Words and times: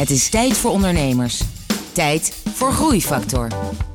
Het 0.00 0.10
is 0.10 0.28
tijd 0.28 0.56
voor 0.56 0.70
ondernemers. 0.70 1.40
Tijd 1.92 2.32
voor 2.54 2.72
Groeifactor. 2.72 3.48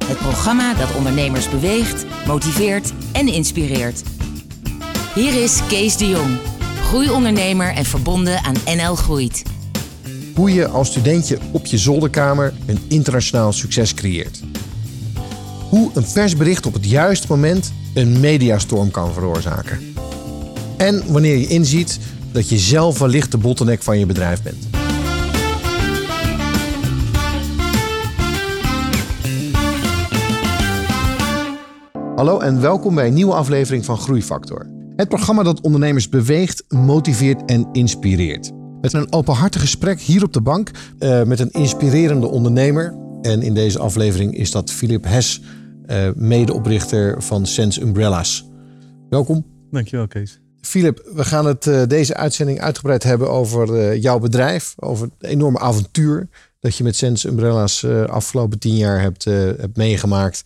Het 0.05 0.17
programma 0.17 0.73
dat 0.73 0.95
ondernemers 0.95 1.49
beweegt, 1.49 2.05
motiveert 2.27 2.93
en 3.11 3.27
inspireert. 3.27 4.03
Hier 5.15 5.43
is 5.43 5.59
Kees 5.67 5.97
de 5.97 6.09
Jong, 6.09 6.37
groeiondernemer 6.81 7.73
en 7.73 7.85
verbonden 7.85 8.43
aan 8.43 8.55
NL 8.65 8.95
Groeit. 8.95 9.43
Hoe 10.35 10.53
je 10.53 10.67
als 10.67 10.87
studentje 10.87 11.37
op 11.51 11.65
je 11.65 11.77
zolderkamer 11.77 12.53
een 12.65 12.79
internationaal 12.87 13.53
succes 13.53 13.93
creëert. 13.93 14.41
Hoe 15.69 15.91
een 15.93 16.05
persbericht 16.13 16.65
op 16.65 16.73
het 16.73 16.89
juiste 16.89 17.27
moment 17.29 17.73
een 17.93 18.19
mediastorm 18.19 18.91
kan 18.91 19.13
veroorzaken. 19.13 19.95
En 20.77 21.03
wanneer 21.11 21.37
je 21.37 21.47
inziet 21.47 21.99
dat 22.31 22.49
je 22.49 22.57
zelf 22.57 22.99
wellicht 22.99 23.31
de 23.31 23.37
bottleneck 23.37 23.83
van 23.83 23.99
je 23.99 24.05
bedrijf 24.05 24.41
bent. 24.41 24.74
Hallo 32.15 32.39
en 32.39 32.61
welkom 32.61 32.95
bij 32.95 33.07
een 33.07 33.13
nieuwe 33.13 33.33
aflevering 33.33 33.85
van 33.85 33.97
Groeifactor. 33.97 34.69
Het 34.95 35.09
programma 35.09 35.43
dat 35.43 35.61
ondernemers 35.61 36.09
beweegt, 36.09 36.63
motiveert 36.69 37.45
en 37.45 37.69
inspireert. 37.71 38.51
Met 38.81 38.93
een 38.93 39.13
openhartig 39.13 39.61
gesprek 39.61 39.99
hier 39.99 40.23
op 40.23 40.33
de 40.33 40.41
bank 40.41 40.71
uh, 40.99 41.23
met 41.23 41.39
een 41.39 41.51
inspirerende 41.51 42.27
ondernemer. 42.27 42.95
En 43.21 43.41
in 43.41 43.53
deze 43.53 43.79
aflevering 43.79 44.35
is 44.37 44.51
dat 44.51 44.71
Philip 44.71 45.05
Hes, 45.05 45.41
uh, 45.87 46.09
medeoprichter 46.15 47.23
van 47.23 47.45
Sense 47.45 47.81
Umbrellas. 47.81 48.49
Welkom. 49.09 49.45
Dankjewel, 49.71 50.07
Kees. 50.07 50.39
Philip, 50.61 51.09
we 51.13 51.23
gaan 51.23 51.45
het 51.45 51.65
uh, 51.65 51.81
deze 51.87 52.15
uitzending 52.15 52.61
uitgebreid 52.61 53.03
hebben 53.03 53.29
over 53.29 53.95
jouw 53.97 54.19
bedrijf, 54.19 54.73
over 54.75 55.09
het 55.17 55.29
enorme 55.29 55.59
avontuur 55.59 56.27
dat 56.59 56.75
je 56.75 56.83
met 56.83 56.95
Sense 56.95 57.27
Umbrellas 57.27 57.81
de 57.81 58.07
afgelopen 58.09 58.59
tien 58.59 58.75
jaar 58.75 59.01
hebt, 59.01 59.23
hebt 59.23 59.77
meegemaakt. 59.77 60.43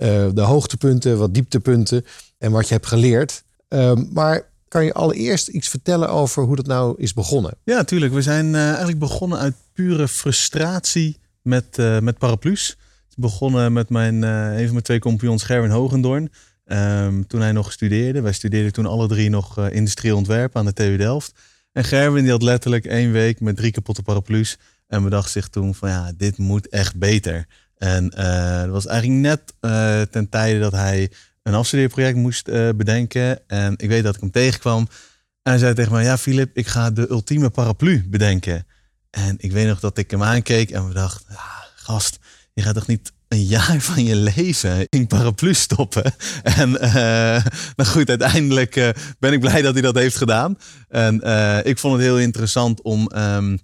Uh, 0.00 0.28
de 0.34 0.40
hoogtepunten, 0.40 1.18
wat 1.18 1.34
dieptepunten 1.34 2.04
en 2.38 2.50
wat 2.50 2.68
je 2.68 2.74
hebt 2.74 2.86
geleerd. 2.86 3.44
Uh, 3.68 3.92
maar 4.12 4.48
kan 4.68 4.84
je 4.84 4.92
allereerst 4.92 5.48
iets 5.48 5.68
vertellen 5.68 6.08
over 6.08 6.42
hoe 6.42 6.56
dat 6.56 6.66
nou 6.66 6.94
is 6.96 7.12
begonnen? 7.12 7.54
Ja, 7.64 7.84
tuurlijk. 7.84 8.12
We 8.12 8.22
zijn 8.22 8.46
uh, 8.46 8.68
eigenlijk 8.68 8.98
begonnen 8.98 9.38
uit 9.38 9.54
pure 9.72 10.08
frustratie 10.08 11.18
met, 11.42 11.78
uh, 11.78 11.98
met 11.98 12.18
paraplu's. 12.18 12.76
Begonnen 13.16 13.72
met 13.72 13.88
mijn, 13.88 14.22
een 14.22 14.64
van 14.64 14.72
mijn 14.72 14.82
twee 14.82 14.98
compagnons, 14.98 15.42
Gerwin 15.42 15.70
Hogendoorn. 15.70 16.32
Um, 16.66 17.26
toen 17.26 17.40
hij 17.40 17.52
nog 17.52 17.72
studeerde. 17.72 18.20
Wij 18.20 18.32
studeerden 18.32 18.72
toen 18.72 18.86
alle 18.86 19.08
drie 19.08 19.30
nog 19.30 19.68
industrieel 19.70 20.16
ontwerp 20.16 20.56
aan 20.56 20.64
de 20.64 20.72
TU 20.72 20.96
Delft. 20.96 21.32
En 21.72 21.84
Gerwin 21.84 22.22
die 22.22 22.32
had 22.32 22.42
letterlijk 22.42 22.84
één 22.84 23.12
week 23.12 23.40
met 23.40 23.56
drie 23.56 23.70
kapotte 23.70 24.02
paraplu's. 24.02 24.58
En 24.86 25.02
bedacht 25.02 25.30
zich 25.30 25.48
toen 25.48 25.74
van 25.74 25.88
ja, 25.88 26.12
dit 26.16 26.38
moet 26.38 26.68
echt 26.68 26.96
beter. 26.96 27.46
En 27.84 28.12
uh, 28.18 28.60
dat 28.60 28.70
was 28.70 28.86
eigenlijk 28.86 29.20
net 29.20 29.54
uh, 29.60 30.00
ten 30.00 30.28
tijde 30.28 30.58
dat 30.58 30.72
hij 30.72 31.10
een 31.42 31.54
afstudeerproject 31.54 32.16
moest 32.16 32.48
uh, 32.48 32.68
bedenken. 32.76 33.40
En 33.46 33.74
ik 33.76 33.88
weet 33.88 34.02
dat 34.02 34.14
ik 34.14 34.20
hem 34.20 34.30
tegenkwam. 34.30 34.78
En 35.42 35.52
hij 35.52 35.58
zei 35.58 35.74
tegen 35.74 35.92
mij, 35.92 36.04
ja 36.04 36.18
Filip, 36.18 36.56
ik 36.56 36.66
ga 36.66 36.90
de 36.90 37.10
ultieme 37.10 37.50
paraplu 37.50 38.04
bedenken. 38.08 38.66
En 39.10 39.34
ik 39.38 39.52
weet 39.52 39.66
nog 39.66 39.80
dat 39.80 39.98
ik 39.98 40.10
hem 40.10 40.22
aankeek 40.22 40.70
en 40.70 40.88
we 40.88 40.94
dachten, 40.94 41.36
gast, 41.76 42.18
je 42.52 42.62
gaat 42.62 42.74
toch 42.74 42.86
niet 42.86 43.12
een 43.28 43.44
jaar 43.56 43.80
van 43.80 44.04
je 44.04 44.16
leven 44.16 44.86
in 44.88 45.06
paraplu 45.06 45.54
stoppen. 45.54 46.14
En 46.58 46.70
nou 47.76 47.84
goed, 47.84 48.08
uiteindelijk 48.08 48.94
ben 49.18 49.32
ik 49.32 49.40
blij 49.40 49.62
dat 49.62 49.72
hij 49.72 49.82
dat 49.82 49.94
heeft 49.94 50.16
gedaan. 50.16 50.58
En 50.88 51.14
ik 51.64 51.78
vond 51.78 51.94
het 51.94 52.02
heel 52.02 52.18
interessant 52.18 52.82
om... 52.82 53.10
Um, 53.16 53.58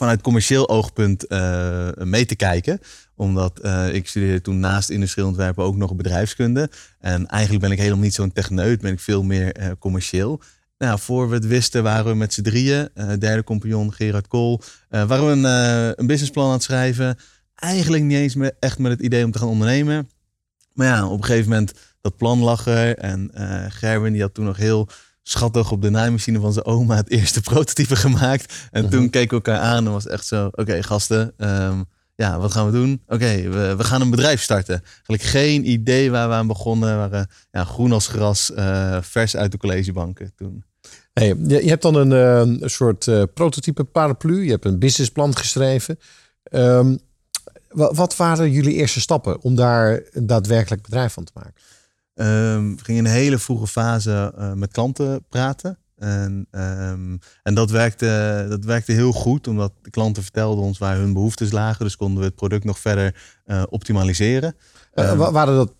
vanuit 0.00 0.20
commercieel 0.20 0.68
oogpunt 0.68 1.24
uh, 1.28 1.88
mee 1.94 2.26
te 2.26 2.36
kijken. 2.36 2.80
Omdat 3.20 3.60
uh, 3.62 3.94
ik 3.94 4.08
studeerde 4.08 4.40
toen 4.40 4.60
naast 4.60 4.90
industrieel 4.90 5.26
ontwerpen 5.26 5.64
ook 5.64 5.76
nog 5.76 5.94
bedrijfskunde. 5.94 6.70
En 6.98 7.26
eigenlijk 7.26 7.62
ben 7.62 7.72
ik 7.72 7.78
helemaal 7.78 8.02
niet 8.02 8.14
zo'n 8.14 8.32
techneut, 8.32 8.80
ben 8.80 8.92
ik 8.92 9.00
veel 9.00 9.22
meer 9.22 9.60
uh, 9.60 9.66
commercieel. 9.78 10.40
Nou, 10.78 10.98
voor 10.98 11.28
we 11.28 11.34
het 11.34 11.46
wisten 11.46 11.82
waren 11.82 12.04
we 12.04 12.14
met 12.14 12.32
z'n 12.32 12.42
drieën, 12.42 12.88
derde 13.18 13.44
compagnon 13.44 13.92
Gerard 13.92 14.28
Kool, 14.28 14.62
waren 14.88 15.26
we 15.26 15.32
een, 15.32 15.44
een 15.98 16.06
businessplan 16.06 16.46
aan 16.46 16.52
het 16.52 16.62
schrijven. 16.62 17.18
Eigenlijk 17.54 18.02
niet 18.02 18.18
eens 18.18 18.34
met, 18.34 18.54
echt 18.58 18.78
met 18.78 18.92
het 18.92 19.00
idee 19.00 19.24
om 19.24 19.30
te 19.30 19.38
gaan 19.38 19.48
ondernemen. 19.48 20.08
Maar 20.72 20.86
ja, 20.86 21.06
op 21.06 21.18
een 21.18 21.24
gegeven 21.24 21.50
moment 21.50 21.72
dat 22.00 22.16
plan 22.16 22.38
lag 22.38 22.66
er. 22.66 22.98
En 22.98 23.30
Gerwin 23.68 24.12
die 24.12 24.22
had 24.22 24.34
toen 24.34 24.44
nog 24.44 24.56
heel 24.56 24.88
schattig 25.22 25.70
op 25.70 25.82
de 25.82 25.90
naaimachine 25.90 26.40
van 26.40 26.52
zijn 26.52 26.64
oma 26.64 26.96
het 26.96 27.10
eerste 27.10 27.40
prototype 27.50 27.96
gemaakt. 27.96 28.54
En 28.70 28.88
toen 28.88 29.02
mhm. 29.02 29.10
keken 29.10 29.38
we 29.38 29.44
elkaar 29.44 29.60
aan 29.60 29.86
en 29.86 29.92
was 29.92 30.06
echt 30.06 30.26
zo, 30.26 30.48
oké 30.52 30.82
gasten, 30.82 31.32
um, 31.36 31.86
ja, 32.20 32.38
wat 32.38 32.52
gaan 32.52 32.66
we 32.66 32.72
doen? 32.72 33.02
Oké, 33.06 33.48
we, 33.48 33.74
we, 33.76 33.84
gaan 33.84 34.00
een 34.00 34.10
bedrijf 34.10 34.42
starten. 34.42 34.82
Eigenlijk 34.82 35.22
geen 35.22 35.70
idee 35.70 36.10
waar 36.10 36.28
we 36.28 36.34
aan 36.34 36.46
begonnen. 36.46 36.96
Waren 36.96 37.30
ja, 37.50 37.64
groen 37.64 37.92
als 37.92 38.06
gras, 38.08 38.50
uh, 38.56 38.98
vers 39.00 39.36
uit 39.36 39.52
de 39.52 39.58
collegebanken 39.58 40.32
toen. 40.36 40.64
Hey, 41.12 41.26
je, 41.26 41.62
je 41.62 41.68
hebt 41.68 41.82
dan 41.82 41.94
een, 41.94 42.10
een 42.10 42.70
soort 42.70 43.06
uh, 43.06 43.22
prototype 43.34 43.84
paraplu. 43.84 44.44
Je 44.44 44.50
hebt 44.50 44.64
een 44.64 44.78
businessplan 44.78 45.36
geschreven. 45.36 45.98
Um, 46.52 46.98
wat 47.68 48.16
waren 48.16 48.50
jullie 48.50 48.74
eerste 48.74 49.00
stappen 49.00 49.42
om 49.42 49.54
daar 49.54 50.02
een 50.10 50.26
daadwerkelijk 50.26 50.82
bedrijf 50.82 51.12
van 51.12 51.24
te 51.24 51.32
maken? 51.34 51.54
Um, 52.54 52.76
we 52.76 52.84
gingen 52.84 53.04
in 53.04 53.10
een 53.10 53.16
hele 53.16 53.38
vroege 53.38 53.66
fase 53.66 54.34
uh, 54.38 54.52
met 54.52 54.72
klanten 54.72 55.24
praten. 55.28 55.78
En, 56.00 56.46
um, 56.50 57.18
en 57.42 57.54
dat, 57.54 57.70
werkte, 57.70 58.46
dat 58.48 58.64
werkte 58.64 58.92
heel 58.92 59.12
goed, 59.12 59.48
omdat 59.48 59.72
de 59.82 59.90
klanten 59.90 60.22
vertelden 60.22 60.64
ons 60.64 60.78
waar 60.78 60.96
hun 60.96 61.12
behoeftes 61.12 61.50
lagen. 61.50 61.84
Dus 61.84 61.96
konden 61.96 62.18
we 62.18 62.24
het 62.24 62.34
product 62.34 62.64
nog 62.64 62.78
verder 62.78 63.14
uh, 63.46 63.62
optimaliseren. 63.68 64.54
Uh, 64.94 65.10
um, 65.10 65.18
waren 65.18 65.54
dat 65.54 65.72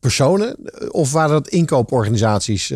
personen 0.00 0.56
of 0.90 1.12
waren 1.12 1.32
dat 1.32 1.48
inkooporganisaties? 1.48 2.72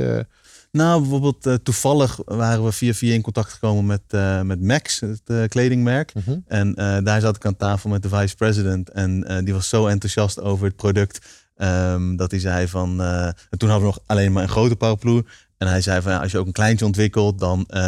Nou, 0.71 1.01
bijvoorbeeld 1.01 1.65
toevallig 1.65 2.19
waren 2.25 2.65
we 2.65 2.73
via 2.73 2.95
via 2.95 3.15
in 3.15 3.23
contact 3.23 3.53
gekomen 3.53 3.87
met, 3.87 4.03
met 4.47 4.63
Max, 4.63 5.01
het 5.01 5.49
kledingmerk. 5.49 6.13
-huh. 6.25 6.37
En 6.47 6.75
daar 7.05 7.21
zat 7.21 7.37
ik 7.37 7.47
aan 7.47 7.57
tafel 7.57 7.91
met 7.91 8.03
de 8.03 8.09
vice 8.09 8.37
president. 8.37 8.91
En 8.91 9.45
die 9.45 9.55
was 9.55 9.69
zo 9.69 9.87
enthousiast 9.87 10.41
over 10.41 10.67
het 10.67 10.77
product 10.77 11.19
Um, 11.57 12.17
dat 12.17 12.31
hij 12.31 12.41
zei 12.41 12.69
van. 12.69 13.01
Uh, 13.01 13.27
en 13.27 13.59
toen 13.59 13.69
hadden 13.69 13.89
we 13.89 13.95
nog 13.95 14.05
alleen 14.07 14.33
maar 14.33 14.43
een 14.43 14.49
grote 14.49 14.77
paraplu. 14.77 15.23
En 15.63 15.69
hij 15.69 15.81
zei 15.81 16.03
van 16.03 16.21
als 16.21 16.33
je 16.33 16.39
ook 16.39 16.47
een 16.47 16.53
kleintje 16.53 16.85
ontwikkelt, 16.85 17.39
dan, 17.39 17.67
uh, 17.71 17.79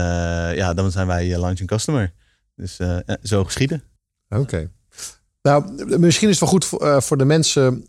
ja, 0.55 0.75
dan 0.75 0.91
zijn 0.91 1.07
wij 1.07 1.39
launching 1.39 1.69
customer. 1.69 2.13
Dus 2.57 2.79
uh, 2.79 2.99
zo 3.23 3.45
geschieden. 3.45 3.83
Oké. 4.29 4.71
Nou, 5.43 5.85
misschien 5.99 6.29
is 6.29 6.41
het 6.41 6.51
wel 6.51 6.59
goed 6.59 6.65
voor, 6.65 7.03
voor 7.03 7.17
de 7.17 7.25
mensen 7.25 7.87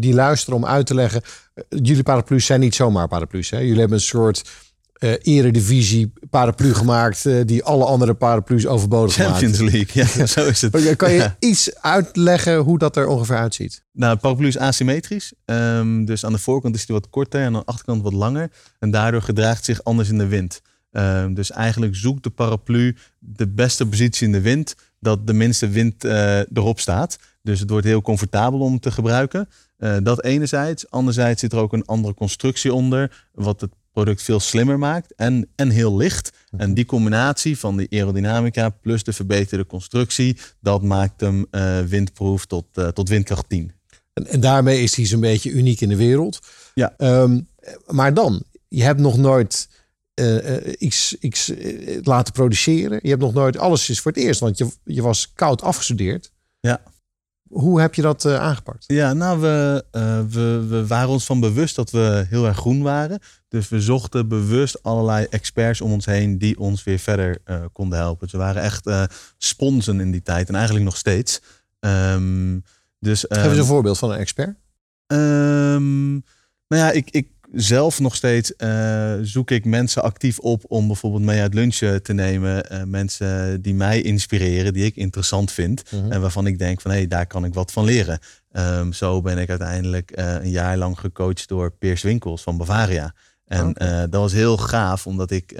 die 0.00 0.14
luisteren 0.14 0.58
om 0.58 0.66
uit 0.66 0.86
te 0.86 0.94
leggen. 0.94 1.22
jullie 1.68 2.02
paraplu's 2.02 2.46
zijn 2.46 2.60
niet 2.60 2.74
zomaar 2.74 3.08
paraplu's. 3.08 3.50
Hè? 3.50 3.58
Jullie 3.58 3.78
hebben 3.78 3.96
een 3.96 4.04
soort 4.04 4.50
uh, 5.00 5.12
eredivisie 5.22 6.12
paraplu 6.30 6.74
gemaakt 6.74 7.24
uh, 7.24 7.40
die 7.44 7.64
alle 7.64 7.84
andere 7.84 8.14
paraplu's 8.14 8.66
overbodig 8.66 9.14
Champions 9.14 9.60
maakt. 9.60 9.72
League, 9.72 10.04
ja, 10.04 10.26
zo 10.36 10.46
is 10.46 10.60
het. 10.60 10.96
Kan 10.96 11.12
je 11.12 11.30
iets 11.38 11.74
uitleggen 11.74 12.56
hoe 12.56 12.78
dat 12.78 12.96
er 12.96 13.06
ongeveer 13.06 13.36
uitziet? 13.36 13.84
Nou, 13.92 14.12
het 14.12 14.20
paraplu 14.20 14.46
is 14.46 14.58
asymmetrisch. 14.58 15.32
Um, 15.44 16.04
dus 16.04 16.24
aan 16.24 16.32
de 16.32 16.38
voorkant 16.38 16.74
is 16.74 16.86
hij 16.86 16.96
wat 16.96 17.10
korter 17.10 17.40
en 17.40 17.46
aan 17.46 17.52
de 17.52 17.64
achterkant 17.64 18.02
wat 18.02 18.12
langer. 18.12 18.50
En 18.78 18.90
daardoor 18.90 19.22
gedraagt 19.22 19.64
zich 19.64 19.84
anders 19.84 20.08
in 20.08 20.18
de 20.18 20.26
wind. 20.26 20.60
Um, 20.90 21.34
dus 21.34 21.50
eigenlijk 21.50 21.96
zoekt 21.96 22.22
de 22.22 22.30
paraplu 22.30 22.96
de 23.18 23.48
beste 23.48 23.86
positie 23.86 24.26
in 24.26 24.32
de 24.32 24.40
wind, 24.40 24.74
dat 25.00 25.26
de 25.26 25.32
minste 25.32 25.68
wind 25.68 26.04
uh, 26.04 26.38
erop 26.38 26.80
staat. 26.80 27.18
Dus 27.42 27.60
het 27.60 27.70
wordt 27.70 27.86
heel 27.86 28.02
comfortabel 28.02 28.60
om 28.60 28.80
te 28.80 28.90
gebruiken. 28.90 29.48
dat 30.02 30.24
enerzijds. 30.24 30.90
Anderzijds 30.90 31.40
zit 31.40 31.52
er 31.52 31.58
ook 31.58 31.72
een 31.72 31.84
andere 31.84 32.14
constructie 32.14 32.72
onder, 32.74 33.26
wat 33.32 33.60
het 33.60 33.70
product 33.98 34.22
veel 34.22 34.40
slimmer 34.40 34.78
maakt 34.78 35.14
en, 35.14 35.48
en 35.56 35.70
heel 35.70 35.96
licht. 35.96 36.32
En 36.50 36.66
mhm. 36.66 36.74
die 36.74 36.84
combinatie 36.84 37.58
van 37.58 37.76
de 37.76 37.86
aerodynamica 37.90 38.68
plus 38.68 39.02
de 39.02 39.12
verbeterde 39.12 39.66
constructie, 39.66 40.36
dat 40.60 40.82
maakt 40.82 41.20
hem 41.20 41.46
uh, 41.50 41.80
windproof 41.80 42.46
tot, 42.46 42.64
uh, 42.74 42.88
tot 42.88 43.08
windkracht 43.08 43.48
10. 43.48 43.72
En, 44.12 44.26
en, 44.26 44.40
daarmee 44.40 44.82
is 44.82 44.96
hij 44.96 45.06
zo'n 45.06 45.20
beetje 45.20 45.50
uniek 45.50 45.80
in 45.80 45.88
de 45.88 45.96
wereld. 45.96 46.38
Ja. 46.74 46.94
Um, 46.98 47.48
maar 47.86 48.14
dan, 48.14 48.42
je 48.68 48.82
hebt 48.82 49.00
nog 49.00 49.16
nooit 49.16 49.68
uh, 50.20 50.72
iets, 50.78 51.16
iets 51.20 51.52
laten 52.02 52.32
produceren. 52.32 52.98
Je 53.02 53.08
hebt 53.08 53.22
nog 53.22 53.34
nooit, 53.34 53.58
alles 53.58 53.90
is 53.90 54.00
voor 54.00 54.12
het 54.12 54.20
eerst, 54.20 54.40
want 54.40 54.58
je, 54.58 54.68
je 54.84 55.02
was 55.02 55.32
koud 55.32 55.62
afgestudeerd. 55.62 56.32
Ja. 56.60 56.80
Hoe 57.48 57.80
heb 57.80 57.94
je 57.94 58.02
dat 58.02 58.24
uh, 58.24 58.40
aangepakt? 58.40 58.84
Ja, 58.86 59.12
nou, 59.12 59.40
we, 59.40 59.84
uh, 59.92 60.20
we, 60.30 60.66
we 60.68 60.86
waren 60.86 61.08
ons 61.08 61.24
van 61.24 61.40
bewust 61.40 61.76
dat 61.76 61.90
we 61.90 62.26
heel 62.28 62.46
erg 62.46 62.56
groen 62.56 62.82
waren. 62.82 63.20
Dus 63.48 63.68
we 63.68 63.80
zochten 63.80 64.28
bewust 64.28 64.82
allerlei 64.82 65.26
experts 65.30 65.80
om 65.80 65.92
ons 65.92 66.06
heen 66.06 66.38
die 66.38 66.58
ons 66.58 66.84
weer 66.84 66.98
verder 66.98 67.38
uh, 67.46 67.64
konden 67.72 67.98
helpen. 67.98 68.22
Dus 68.22 68.32
we 68.32 68.38
waren 68.38 68.62
echt 68.62 68.90
sponsen 69.38 70.00
in 70.00 70.10
die 70.10 70.22
tijd 70.22 70.48
en 70.48 70.54
eigenlijk 70.54 70.84
nog 70.84 70.96
steeds. 70.96 71.40
Um, 71.80 72.64
dus, 73.00 73.30
um, 73.30 73.38
Geef 73.38 73.48
eens 73.48 73.58
een 73.58 73.64
voorbeeld 73.64 73.98
van 73.98 74.10
een 74.10 74.18
expert. 74.18 74.56
Um, 75.06 76.12
nou 76.68 76.82
ja, 76.82 76.90
ik, 76.90 77.10
ik, 77.10 77.28
zelf 77.52 78.00
nog 78.00 78.14
steeds 78.14 78.52
uh, 78.58 79.14
zoek 79.22 79.50
ik 79.50 79.64
mensen 79.64 80.02
actief 80.02 80.38
op 80.38 80.64
om 80.66 80.86
bijvoorbeeld 80.86 81.22
mee 81.22 81.40
uit 81.40 81.54
lunchen 81.54 82.02
te 82.02 82.12
nemen. 82.12 82.72
Uh, 82.72 82.82
mensen 82.82 83.62
die 83.62 83.74
mij 83.74 84.02
inspireren, 84.02 84.72
die 84.72 84.84
ik 84.84 84.96
interessant 84.96 85.52
vind. 85.52 85.82
Mhm. 85.90 86.12
En 86.12 86.20
waarvan 86.20 86.46
ik 86.46 86.58
denk 86.58 86.80
van 86.80 86.90
hé, 86.90 86.96
hey, 86.96 87.06
daar 87.06 87.26
kan 87.26 87.44
ik 87.44 87.54
wat 87.54 87.72
van 87.72 87.84
leren. 87.84 88.18
Um, 88.52 88.92
zo 88.92 89.20
ben 89.20 89.38
ik 89.38 89.48
uiteindelijk 89.48 90.18
uh, 90.18 90.34
een 90.34 90.50
jaar 90.50 90.76
lang 90.76 90.98
gecoacht 90.98 91.48
door 91.48 91.70
Peers 91.70 92.02
Winkels 92.02 92.42
van 92.42 92.56
Bavaria. 92.56 93.14
En 93.48 93.72
dat 94.10 94.20
was 94.20 94.32
heel 94.32 94.56
gaaf, 94.56 95.06
omdat 95.06 95.30
ik 95.30 95.52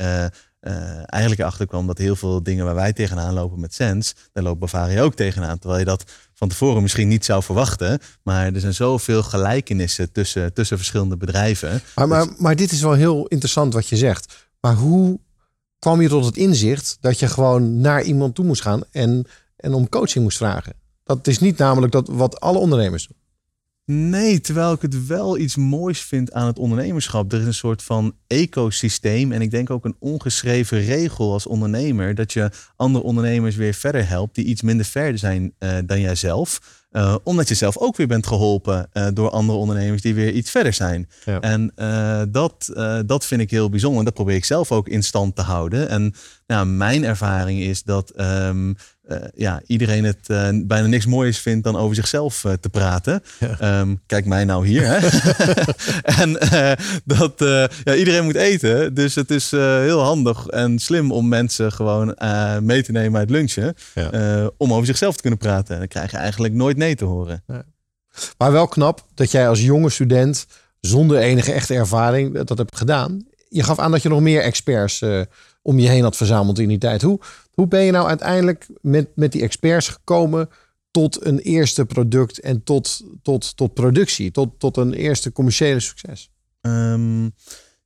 eigenlijk 1.07 1.41
erachter 1.41 1.67
kwam 1.67 1.87
dat 1.87 1.99
heel 1.99 2.17
veel 2.17 2.43
dingen 2.43 2.65
waar 2.65 2.75
wij 2.75 2.93
tegenaan 2.93 3.35
lopen 3.35 3.61
met 3.61 3.75
Sens, 3.75 4.15
daar 4.33 4.45
loopt 4.45 4.59
Bavaria 4.59 5.03
ook 5.03 5.15
tegenaan. 5.15 5.59
Terwijl 5.59 5.81
je 5.81 5.87
dat 5.87 6.05
van 6.35 6.49
tevoren 6.49 6.83
misschien 6.83 7.09
niet 7.09 7.25
zou 7.25 7.43
verwachten. 7.43 7.99
Maar 8.23 8.53
er 8.53 8.61
zijn 8.61 8.75
zoveel 8.75 9.23
gelijkenissen 9.23 10.13
tussen, 10.13 10.53
tussen 10.53 10.77
verschillende 10.77 11.17
bedrijven. 11.17 11.83
Maar, 11.95 12.09
maar, 12.09 12.27
maar 12.39 12.57
dit 12.57 12.73
is 12.73 12.81
wel 12.81 12.93
heel 12.93 13.27
interessant 13.27 13.73
wat 13.73 13.89
je 13.89 13.97
zegt. 13.97 14.49
Maar 14.61 14.75
hoe 14.75 15.21
kwam 15.79 16.01
je 16.03 16.09
tot 16.09 16.25
het 16.25 16.37
inzicht 16.37 16.97
dat 17.01 17.19
je 17.19 17.29
gewoon 17.29 17.81
naar 17.81 18.03
iemand 18.03 18.35
toe 18.35 18.45
moest 18.45 18.63
gaan 18.63 18.83
en, 18.91 19.27
en 19.57 19.75
om 19.75 19.89
coaching 19.89 20.25
moest 20.25 20.37
vragen? 20.37 20.73
Dat 21.05 21.27
is 21.27 21.39
niet 21.39 21.59
namelijk 21.59 21.93
dat 21.93 22.09
wat 22.09 22.41
alle 22.41 22.59
ondernemers 22.59 23.07
doen. 23.07 23.17
Nee, 23.91 24.41
terwijl 24.41 24.73
ik 24.73 24.83
het 24.83 25.07
wel 25.07 25.39
iets 25.39 25.57
moois 25.57 26.01
vind 26.01 26.33
aan 26.33 26.47
het 26.47 26.59
ondernemerschap. 26.59 27.33
Er 27.33 27.41
is 27.41 27.47
een 27.47 27.55
soort 27.55 27.83
van 27.83 28.15
ecosysteem 28.27 29.33
en 29.33 29.41
ik 29.41 29.51
denk 29.51 29.71
ook 29.71 29.85
een 29.85 29.97
ongeschreven 29.99 30.85
regel 30.85 31.33
als 31.33 31.47
ondernemer 31.47 32.15
dat 32.15 32.33
je 32.33 32.51
andere 32.77 33.05
ondernemers 33.05 33.57
weer 33.57 33.75
verder 33.75 34.09
helpt 34.09 34.35
die 34.35 34.45
iets 34.45 34.63
minder 34.63 34.87
verder 34.87 35.19
zijn 35.19 35.55
uh, 35.59 35.77
dan 35.87 36.01
jijzelf. 36.01 36.77
Uh, 36.93 37.15
omdat 37.23 37.49
je 37.49 37.55
zelf 37.55 37.79
ook 37.79 37.97
weer 37.97 38.07
bent 38.07 38.27
geholpen 38.27 38.89
uh, 38.93 39.07
door 39.15 39.31
andere 39.31 39.59
ondernemers 39.59 40.03
die 40.03 40.15
weer 40.15 40.33
iets 40.33 40.51
verder 40.51 40.73
zijn. 40.73 41.09
Ja. 41.25 41.41
En 41.41 41.73
dat, 42.33 42.71
dat 43.07 43.27
vind 43.27 43.41
ik 43.41 43.51
heel 43.51 43.69
bijzonder. 43.69 44.05
Dat 44.05 44.15
probeer 44.15 44.35
ik 44.35 44.45
zelf 44.45 44.73
ook 44.73 44.89
in 44.89 45.03
stand 45.03 45.37
te 45.37 45.43
houden. 45.43 45.89
En 45.89 46.15
nou, 46.47 46.67
mijn 46.67 47.05
ervaring 47.05 47.61
is 47.61 47.83
dat 47.83 48.21
um, 48.21 48.77
uh, 49.09 49.17
ja, 49.35 49.63
iedereen 49.67 50.05
het 50.05 50.19
uh, 50.27 50.49
bijna 50.53 50.87
niks 50.87 51.07
moois 51.07 51.39
vindt 51.39 51.65
dan 51.65 51.77
over 51.77 51.95
zichzelf 51.95 52.45
uh, 52.45 52.53
te 52.53 52.69
praten. 52.69 53.23
Ja. 53.39 53.81
Um, 53.81 54.01
kijk 54.07 54.25
mij 54.25 54.45
nou 54.45 54.67
hier. 54.67 54.83
Hè? 54.87 54.97
en 56.23 56.33
dat 57.05 57.35
ja, 57.85 57.95
iedereen 57.95 58.25
moet 58.25 58.35
eten. 58.35 58.95
Dus 58.95 59.15
het 59.15 59.31
is 59.31 59.51
heel 59.51 60.01
handig 60.01 60.47
en 60.47 60.79
slim 60.79 61.13
om 61.13 61.29
mensen 61.29 61.73
gewoon 61.73 62.17
mee 62.63 62.83
te 62.83 62.93
nemen 62.93 63.19
uit 63.21 63.31
lunchen. 63.31 63.75
Ja. 63.95 64.51
om 64.57 64.73
over 64.73 64.87
zichzelf 64.87 65.15
te 65.15 65.21
kunnen 65.21 65.39
praten. 65.39 65.73
En 65.75 65.79
dan 65.79 65.89
krijg 65.89 66.11
je 66.11 66.17
eigenlijk 66.17 66.55
nooit 66.55 66.77
nee 66.77 66.95
te 66.95 67.05
horen. 67.05 67.45
Maar 68.39 68.53
wel 68.53 68.69
knap 68.69 69.07
dat 69.15 69.31
jij 69.31 69.49
als 69.49 69.63
jonge 69.63 69.91
student 69.91 70.47
zonder 70.81 71.19
enige 71.19 71.53
echte 71.53 71.75
ervaring 71.75 72.43
dat 72.43 72.59
hebt 72.59 72.77
gedaan. 72.77 73.27
Je 73.49 73.63
gaf 73.63 73.79
aan 73.79 73.91
dat 73.91 74.03
je 74.03 74.09
nog 74.09 74.21
meer 74.21 74.43
experts 74.43 75.03
om 75.69 75.79
je 75.79 75.89
heen 75.89 76.03
had 76.03 76.17
verzameld 76.17 76.59
in 76.59 76.69
die 76.69 76.79
tijd. 76.79 77.03
Hoe, 77.03 77.21
hoe 77.53 77.67
ben 77.67 77.83
je 77.83 77.93
nou 77.93 78.09
uiteindelijk 78.09 78.67
met, 78.81 79.09
met 79.15 79.33
die 79.33 79.43
experts 79.43 79.89
gekomen 79.89 80.49
tot 80.91 81.27
een 81.27 81.39
eerste 81.39 81.85
product 81.85 82.41
en 82.41 82.63
tot, 82.63 83.01
tot, 83.23 83.57
tot 83.57 83.75
productie, 83.75 84.31
tot, 84.31 84.49
tot 84.59 84.77
een 84.77 84.93
eerste 84.93 85.33
commerciële 85.33 85.81
succes? 85.81 86.31
Um, 86.61 87.35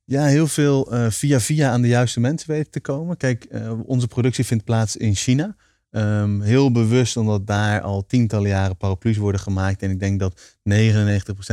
ja, 0.05 0.25
heel 0.25 0.47
veel 0.47 0.93
uh, 0.93 1.09
via 1.09 1.39
via 1.39 1.71
aan 1.71 1.81
de 1.81 1.87
juiste 1.87 2.19
mensen 2.19 2.51
weten 2.51 2.71
te 2.71 2.79
komen. 2.79 3.17
Kijk, 3.17 3.45
uh, 3.51 3.71
onze 3.85 4.07
productie 4.07 4.45
vindt 4.45 4.63
plaats 4.63 4.95
in 4.95 5.15
China. 5.15 5.55
Um, 5.91 6.41
heel 6.41 6.71
bewust 6.71 7.17
omdat 7.17 7.47
daar 7.47 7.81
al 7.81 8.05
tientallen 8.05 8.49
jaren 8.49 8.77
paraplu's 8.77 9.17
worden 9.17 9.41
gemaakt. 9.41 9.81
En 9.81 9.91
ik 9.91 9.99
denk 9.99 10.19
dat 10.19 10.55
99% 10.69 10.79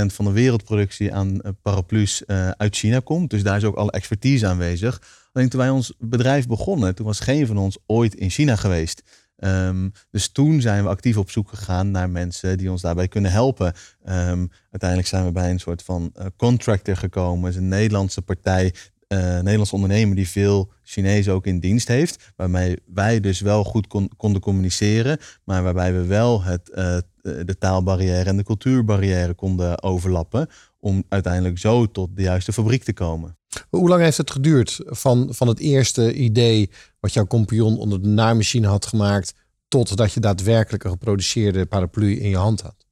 van 0.07 0.25
de 0.25 0.33
wereldproductie 0.33 1.15
aan 1.15 1.33
uh, 1.33 1.51
paraplu's 1.63 2.27
uit 2.57 2.77
China 2.77 3.01
komt. 3.01 3.31
Dus 3.31 3.43
daar 3.43 3.57
is 3.57 3.65
ook 3.65 3.77
alle 3.77 3.91
expertise 3.91 4.47
aanwezig. 4.47 5.01
Alleen 5.33 5.49
toen 5.49 5.61
wij 5.61 5.71
ons 5.71 5.95
bedrijf 5.99 6.47
begonnen, 6.47 6.95
toen 6.95 7.07
was 7.07 7.21
geen 7.21 7.47
van 7.47 7.59
ons 7.59 7.79
ooit 7.87 8.15
in 8.15 8.31
China 8.31 8.57
geweest. 8.57 9.03
Um, 9.45 9.93
dus 10.11 10.29
toen 10.29 10.61
zijn 10.61 10.83
we 10.83 10.89
actief 10.89 11.17
op 11.17 11.31
zoek 11.31 11.49
gegaan 11.49 11.91
naar 11.91 12.11
mensen 12.11 12.59
die 12.59 12.71
ons 12.71 12.83
daarbij 12.83 13.09
kunnen 13.09 13.31
helpen. 13.31 13.67
Um, 14.05 14.51
uiteindelijk 14.71 15.09
zijn 15.09 15.25
we 15.25 15.33
bij 15.33 15.51
een 15.51 15.61
soort 15.61 15.83
van 15.83 16.13
uh, 16.19 16.27
contractor 16.37 16.97
gekomen. 16.97 17.51
Is 17.51 17.57
een 17.57 17.69
Nederlandse 17.69 18.23
partij, 18.23 18.75
uh, 19.09 19.19
Nederlandse 19.19 19.75
ondernemer 19.75 20.17
die 20.17 20.29
veel 20.29 20.73
Chinezen 20.83 21.33
ook 21.33 21.47
in 21.47 21.61
dienst 21.61 21.89
heeft. 21.89 22.33
Waarmee 22.37 22.77
wij 22.87 23.21
dus 23.21 23.41
wel 23.41 23.65
goed 23.65 23.87
kon, 23.87 24.11
konden 24.17 24.41
communiceren. 24.41 25.19
Maar 25.45 25.63
waarbij 25.63 25.93
we 25.93 26.05
wel 26.05 26.43
het, 26.43 26.71
uh, 26.75 26.99
de 27.23 27.57
taalbarrière 27.59 28.29
en 28.29 28.37
de 28.37 28.45
cultuurbarrière 28.45 29.35
konden 29.35 29.83
overlappen. 29.83 30.49
Om 30.79 31.05
uiteindelijk 31.09 31.59
zo 31.59 31.87
tot 31.87 32.17
de 32.17 32.23
juiste 32.23 32.53
fabriek 32.53 32.83
te 32.83 32.93
komen. 32.93 33.39
Hoe 33.69 33.89
lang 33.89 34.03
heeft 34.03 34.17
het 34.17 34.31
geduurd 34.31 34.81
van, 34.85 35.29
van 35.35 35.49
het 35.49 35.59
eerste 35.59 36.15
idee 36.15 36.71
wat 37.01 37.13
jouw 37.13 37.27
compagnon 37.27 37.79
onder 37.79 38.03
de 38.03 38.09
naaimachine 38.09 38.67
had 38.67 38.87
gemaakt, 38.87 39.35
tot 39.69 39.97
dat 39.97 40.13
je 40.13 40.21
daadwerkelijk 40.21 40.85
een 40.85 40.91
geproduceerde 40.91 41.67
paraplu 41.67 42.21
in 42.21 42.29
je 42.29 42.37
hand 42.37 42.61
had? 42.61 42.87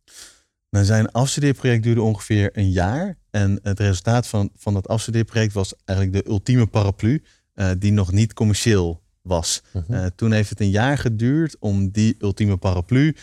Nou, 0.71 0.85
zijn 0.85 1.13
afstudeerproject 1.13 1.83
duurde 1.83 2.03
ongeveer 2.03 2.51
een 2.53 2.71
jaar. 2.71 3.19
En 3.31 3.59
het 3.63 3.81
resultaat 3.81 4.27
van, 4.27 4.51
van 4.57 4.75
dat 4.75 4.89
afstudeerproject 4.89 5.53
was 5.53 5.75
eigenlijk 5.85 6.25
de 6.25 6.31
ultieme 6.31 6.67
paraplu, 6.67 7.23
uh, 7.55 7.71
die 7.79 7.93
nog 7.93 8.13
niet 8.13 8.33
commercieel 8.33 9.03
was. 9.23 9.63
Uh, 9.91 10.07
toen 10.07 10.33
heeft 10.33 10.51
het 10.51 10.61
een 10.61 10.71
jaar 10.71 10.99
geduurd 10.99 11.57
om 11.59 11.91
die 11.91 12.17
ultieme 12.19 12.57
paraplu 12.57 13.17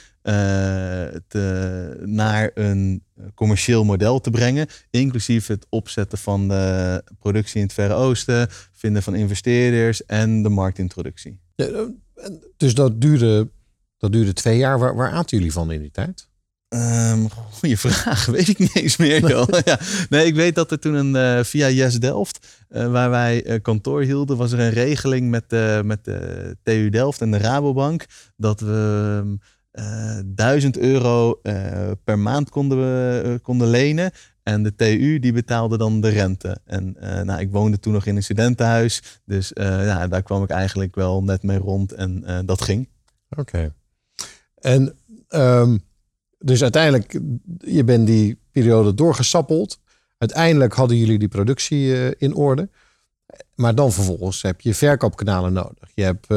te, 1.27 2.01
naar 2.05 2.51
een 2.53 3.03
commercieel 3.35 3.83
model 3.83 4.19
te 4.19 4.29
brengen. 4.29 4.67
Inclusief 4.89 5.47
het 5.47 5.65
opzetten 5.69 6.17
van 6.17 6.47
de 6.47 7.03
productie 7.19 7.59
in 7.59 7.65
het 7.65 7.73
Verre 7.73 7.93
Oosten, 7.93 8.47
vinden 8.71 9.03
van 9.03 9.15
investeerders 9.15 10.05
en 10.05 10.43
de 10.43 10.49
marktintroductie. 10.49 11.39
Ja, 11.55 11.87
dus 12.57 12.73
dat 12.73 13.01
duurde, 13.01 13.49
dat 13.97 14.11
duurde 14.11 14.33
twee 14.33 14.57
jaar. 14.57 14.79
Waar, 14.79 14.95
waar 14.95 15.11
aten 15.11 15.37
jullie 15.37 15.53
van 15.53 15.71
in 15.71 15.81
die 15.81 15.91
tijd? 15.91 16.27
Um, 16.69 17.29
goeie 17.51 17.79
vraag, 17.79 18.25
weet 18.35 18.47
ik 18.47 18.59
niet 18.59 18.75
eens 18.75 18.97
meer. 18.97 19.29
Joh. 19.29 19.47
ja. 19.63 19.79
Nee, 20.09 20.25
ik 20.25 20.35
weet 20.35 20.55
dat 20.55 20.71
er 20.71 20.79
toen 20.79 20.93
een, 20.93 21.15
uh, 21.15 21.43
via 21.43 21.69
Yes 21.69 21.99
Delft, 21.99 22.47
uh, 22.69 22.91
waar 22.91 23.09
wij 23.09 23.45
uh, 23.45 23.61
kantoor 23.61 24.01
hielden, 24.01 24.37
was 24.37 24.51
er 24.51 24.59
een 24.59 24.69
regeling 24.69 25.29
met, 25.29 25.45
met 25.83 26.05
de 26.05 26.57
TU 26.63 26.89
Delft 26.89 27.21
en 27.21 27.31
de 27.31 27.37
Rabobank. 27.37 28.05
Dat 28.35 28.59
we 28.59 29.19
um, 29.23 29.39
1000 30.25 30.77
euro 30.77 31.41
per 32.03 32.19
maand 32.19 32.49
konden, 32.49 32.77
we, 32.77 33.39
konden 33.41 33.67
lenen. 33.67 34.11
En 34.43 34.63
de 34.63 34.75
TU 34.75 35.19
die 35.19 35.33
betaalde 35.33 35.77
dan 35.77 36.01
de 36.01 36.09
rente. 36.09 36.57
En 36.65 36.95
nou, 36.99 37.39
ik 37.39 37.51
woonde 37.51 37.79
toen 37.79 37.93
nog 37.93 38.05
in 38.05 38.15
een 38.15 38.23
studentenhuis. 38.23 39.21
Dus 39.25 39.51
ja, 39.53 40.07
daar 40.07 40.23
kwam 40.23 40.43
ik 40.43 40.49
eigenlijk 40.49 40.95
wel 40.95 41.23
net 41.23 41.43
mee 41.43 41.57
rond 41.57 41.91
en 41.91 42.43
dat 42.45 42.61
ging. 42.61 42.89
Oké. 43.29 43.73
En 44.55 44.95
um 45.29 45.83
dus 46.39 46.61
uiteindelijk, 46.61 47.19
je 47.57 47.83
bent 47.83 48.07
die 48.07 48.39
periode 48.51 48.93
doorgesappeld. 48.93 49.79
Uiteindelijk 50.17 50.73
hadden 50.73 50.97
jullie 50.97 51.19
die 51.19 51.27
productie 51.27 52.15
in 52.17 52.35
orde. 52.35 52.69
Maar 53.55 53.75
dan 53.75 53.91
vervolgens 53.91 54.41
heb 54.41 54.61
je 54.61 54.73
verkoopkanalen 54.73 55.53
nodig. 55.53 55.91
Je 55.93 56.03
hebt, 56.03 56.27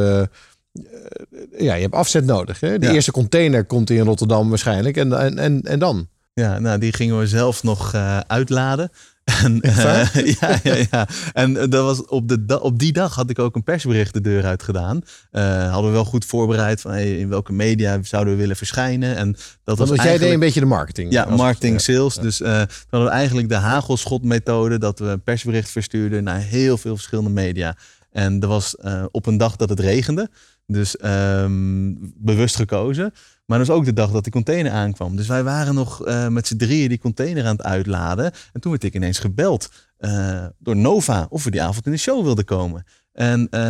ja, 1.59 1.75
je 1.75 1.83
hebt 1.83 1.95
afzet 1.95 2.25
nodig. 2.25 2.61
Hè? 2.61 2.79
De 2.79 2.87
ja. 2.87 2.93
eerste 2.93 3.11
container 3.11 3.65
komt 3.65 3.91
in 3.91 4.05
Rotterdam 4.05 4.49
waarschijnlijk. 4.49 4.97
En, 4.97 5.13
en, 5.13 5.39
en, 5.39 5.63
en 5.63 5.79
dan? 5.79 6.09
Ja, 6.39 6.59
nou, 6.59 6.79
die 6.79 6.93
gingen 6.93 7.19
we 7.19 7.27
zelf 7.27 7.63
nog 7.63 7.95
uh, 7.95 8.19
uitladen. 8.19 8.91
En, 9.25 9.67
uh, 9.67 10.15
ja, 10.41 10.59
ja, 10.63 10.75
ja. 10.91 11.09
En 11.33 11.53
dat 11.53 11.71
was 11.71 12.07
op, 12.07 12.29
de, 12.29 12.61
op 12.61 12.79
die 12.79 12.93
dag 12.93 13.15
had 13.15 13.31
ik 13.31 13.39
ook 13.39 13.55
een 13.55 13.63
persbericht 13.63 14.13
de 14.13 14.21
deur 14.21 14.45
uit 14.45 14.63
gedaan. 14.63 15.03
Uh, 15.33 15.71
hadden 15.73 15.91
we 15.91 15.97
wel 15.97 16.05
goed 16.05 16.25
voorbereid 16.25 16.81
van 16.81 16.91
hey, 16.91 17.19
in 17.19 17.29
welke 17.29 17.53
media 17.53 17.99
zouden 18.03 18.35
we 18.35 18.41
willen 18.41 18.57
verschijnen. 18.57 19.17
En 19.17 19.37
dat 19.65 19.79
was 19.79 19.89
jij 19.89 20.19
deed 20.19 20.33
een 20.33 20.41
beetje 20.41 20.61
de 20.61 20.67
marketing. 20.67 21.13
Ja, 21.13 21.25
marketing, 21.25 21.81
sales. 21.81 22.15
Ja. 22.15 22.23
Dus 22.23 22.41
uh, 22.41 22.49
we 22.49 22.87
hadden 22.91 23.11
eigenlijk 23.11 23.49
de 23.49 23.55
hagelschotmethode 23.55 24.79
dat 24.79 24.99
we 24.99 25.07
een 25.07 25.23
persbericht 25.23 25.71
verstuurden 25.71 26.25
naar 26.25 26.41
heel 26.41 26.79
veel 26.79 26.95
verschillende 26.95 27.31
media. 27.31 27.77
En 28.13 28.41
dat 28.41 28.51
was 28.51 28.77
op 29.11 29.27
een 29.27 29.37
dag 29.37 29.57
dat 29.57 29.69
het 29.69 29.81
regende. 29.81 30.31
Dus 30.71 30.97
um, 31.05 32.13
bewust 32.17 32.57
gekozen. 32.57 33.13
Maar 33.47 33.59
dat 33.59 33.67
was 33.67 33.77
ook 33.77 33.85
de 33.85 33.93
dag 33.93 34.11
dat 34.11 34.23
die 34.23 34.33
container 34.33 34.73
aankwam. 34.73 35.17
Dus 35.17 35.27
wij 35.27 35.43
waren 35.43 35.75
nog 35.75 36.07
uh, 36.07 36.29
met 36.29 36.47
z'n 36.47 36.57
drieën 36.57 36.89
die 36.89 36.99
container 36.99 37.45
aan 37.45 37.57
het 37.57 37.65
uitladen. 37.65 38.33
En 38.53 38.61
toen 38.61 38.71
werd 38.71 38.85
ik 38.85 38.95
ineens 38.95 39.19
gebeld 39.19 39.73
uh, 40.01 40.47
door 40.59 40.77
Nova 40.77 41.27
of 41.31 41.45
we 41.45 41.51
die 41.51 41.63
avond 41.63 41.87
in 41.87 41.93
de 41.93 41.99
show 41.99 42.25
wilden 42.25 42.45
komen. 42.45 42.85
En 43.13 43.41
uh, 43.41 43.61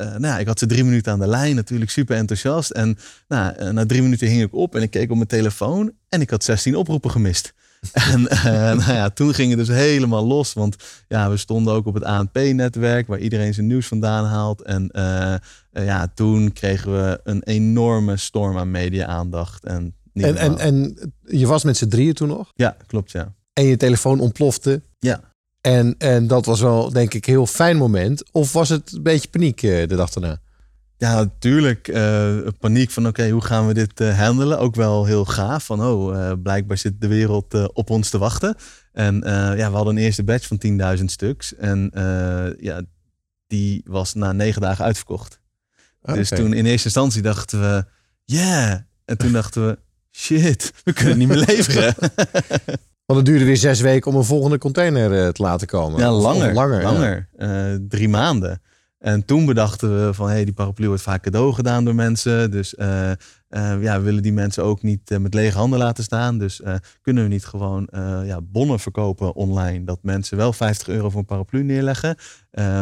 nou 0.00 0.26
ja, 0.26 0.38
ik 0.38 0.46
had 0.46 0.58
ze 0.58 0.66
drie 0.66 0.84
minuten 0.84 1.12
aan 1.12 1.18
de 1.18 1.26
lijn, 1.26 1.54
natuurlijk 1.54 1.90
super 1.90 2.16
enthousiast. 2.16 2.70
En 2.70 2.98
nou, 3.28 3.72
na 3.72 3.86
drie 3.86 4.02
minuten 4.02 4.28
hing 4.28 4.42
ik 4.42 4.54
op 4.54 4.74
en 4.74 4.82
ik 4.82 4.90
keek 4.90 5.10
op 5.10 5.16
mijn 5.16 5.28
telefoon 5.28 5.92
en 6.08 6.20
ik 6.20 6.30
had 6.30 6.44
16 6.44 6.76
oproepen 6.76 7.10
gemist. 7.10 7.54
en 8.12 8.20
uh, 8.20 8.42
nou 8.42 8.92
ja, 8.92 9.10
toen 9.10 9.34
ging 9.34 9.48
het 9.48 9.58
dus 9.58 9.76
helemaal 9.76 10.26
los. 10.26 10.52
Want 10.52 10.76
ja, 11.08 11.30
we 11.30 11.36
stonden 11.36 11.74
ook 11.74 11.86
op 11.86 11.94
het 11.94 12.04
ANP-netwerk, 12.04 13.06
waar 13.06 13.18
iedereen 13.18 13.54
zijn 13.54 13.66
nieuws 13.66 13.86
vandaan 13.86 14.24
haalt. 14.24 14.62
En 14.62 14.90
uh, 14.92 15.34
uh, 15.72 15.84
ja, 15.84 16.10
toen 16.14 16.52
kregen 16.52 16.92
we 16.92 17.20
een 17.24 17.42
enorme 17.42 18.16
storm 18.16 18.58
aan 18.58 18.70
media-aandacht. 18.70 19.64
En, 19.64 19.94
en, 20.12 20.36
en, 20.36 20.58
en 20.58 20.96
je 21.26 21.46
was 21.46 21.64
met 21.64 21.76
z'n 21.76 21.88
drieën 21.88 22.14
toen 22.14 22.28
nog? 22.28 22.52
Ja, 22.54 22.76
klopt, 22.86 23.10
ja. 23.10 23.34
En 23.52 23.64
je 23.64 23.76
telefoon 23.76 24.20
ontplofte? 24.20 24.82
Ja. 24.98 25.20
En, 25.60 25.94
en 25.98 26.26
dat 26.26 26.46
was 26.46 26.60
wel, 26.60 26.92
denk 26.92 27.14
ik, 27.14 27.26
een 27.26 27.32
heel 27.32 27.46
fijn 27.46 27.76
moment. 27.76 28.32
Of 28.32 28.52
was 28.52 28.68
het 28.68 28.92
een 28.92 29.02
beetje 29.02 29.28
paniek 29.28 29.60
de 29.60 29.86
dag 29.86 30.10
daarna? 30.10 30.40
Ja, 30.98 31.14
natuurlijk. 31.14 31.92
paniek 32.58 32.90
van 32.90 33.06
oké, 33.06 33.28
hoe 33.28 33.44
gaan 33.44 33.66
we 33.66 33.74
dit 33.74 33.98
handelen? 33.98 34.58
Ook 34.58 34.74
wel 34.74 35.04
heel 35.04 35.24
gaaf 35.24 35.64
van 35.64 35.82
oh, 35.82 36.32
blijkbaar 36.42 36.78
zit 36.78 37.00
de 37.00 37.06
wereld 37.06 37.72
op 37.72 37.90
ons 37.90 38.10
te 38.10 38.18
wachten. 38.18 38.56
En 38.92 39.14
ja, 39.56 39.70
we 39.70 39.76
hadden 39.76 39.96
een 39.96 40.02
eerste 40.02 40.24
batch 40.24 40.46
van 40.46 40.98
10.000 40.98 41.04
stuks. 41.04 41.54
En 41.54 41.90
ja, 42.60 42.82
die 43.46 43.82
was 43.84 44.14
na 44.14 44.32
negen 44.32 44.60
dagen 44.60 44.84
uitverkocht. 44.84 45.40
Dus 46.02 46.28
toen 46.28 46.52
in 46.52 46.66
eerste 46.66 46.84
instantie 46.84 47.22
dachten 47.22 47.60
we, 47.60 47.84
yeah. 48.24 48.78
En 49.04 49.18
toen 49.18 49.32
dachten 49.32 49.66
we, 49.66 49.78
shit, 50.10 50.72
we 50.84 50.92
kunnen 50.92 51.18
niet 51.18 51.28
meer 51.28 51.44
leveren. 51.46 51.94
Want 53.06 53.20
het 53.20 53.28
duurde 53.28 53.44
weer 53.44 53.56
zes 53.56 53.80
weken 53.80 54.10
om 54.10 54.16
een 54.16 54.24
volgende 54.24 54.58
container 54.58 55.24
eh, 55.24 55.28
te 55.28 55.42
laten 55.42 55.66
komen. 55.66 56.00
Ja, 56.00 56.10
langer. 56.10 56.52
langer, 56.52 56.82
langer. 56.82 57.28
Eh, 57.36 57.74
drie 57.88 58.08
maanden. 58.08 58.62
En 58.98 59.24
toen 59.24 59.46
bedachten 59.46 60.06
we 60.06 60.14
van, 60.14 60.28
hey, 60.28 60.44
die 60.44 60.54
paraplu 60.54 60.86
wordt 60.86 61.02
vaak 61.02 61.22
cadeau 61.22 61.52
gedaan 61.52 61.84
door 61.84 61.94
mensen. 61.94 62.50
Dus 62.50 62.74
uh, 62.74 63.10
ja, 63.48 63.98
we 63.98 64.00
willen 64.00 64.22
die 64.22 64.32
mensen 64.32 64.64
ook 64.64 64.82
niet 64.82 65.18
met 65.18 65.34
lege 65.34 65.58
handen 65.58 65.78
laten 65.78 66.04
staan. 66.04 66.38
Dus 66.38 66.60
kunnen 67.02 67.22
we 67.22 67.28
niet 67.28 67.44
gewoon 67.44 67.88
ja, 68.24 68.40
bonnen 68.42 68.80
verkopen 68.80 69.34
online. 69.34 69.84
Dat 69.84 69.98
mensen 70.02 70.36
wel 70.36 70.52
50 70.52 70.88
euro 70.88 71.10
voor 71.10 71.20
een 71.20 71.26
paraplu 71.26 71.62
neerleggen. 71.62 72.16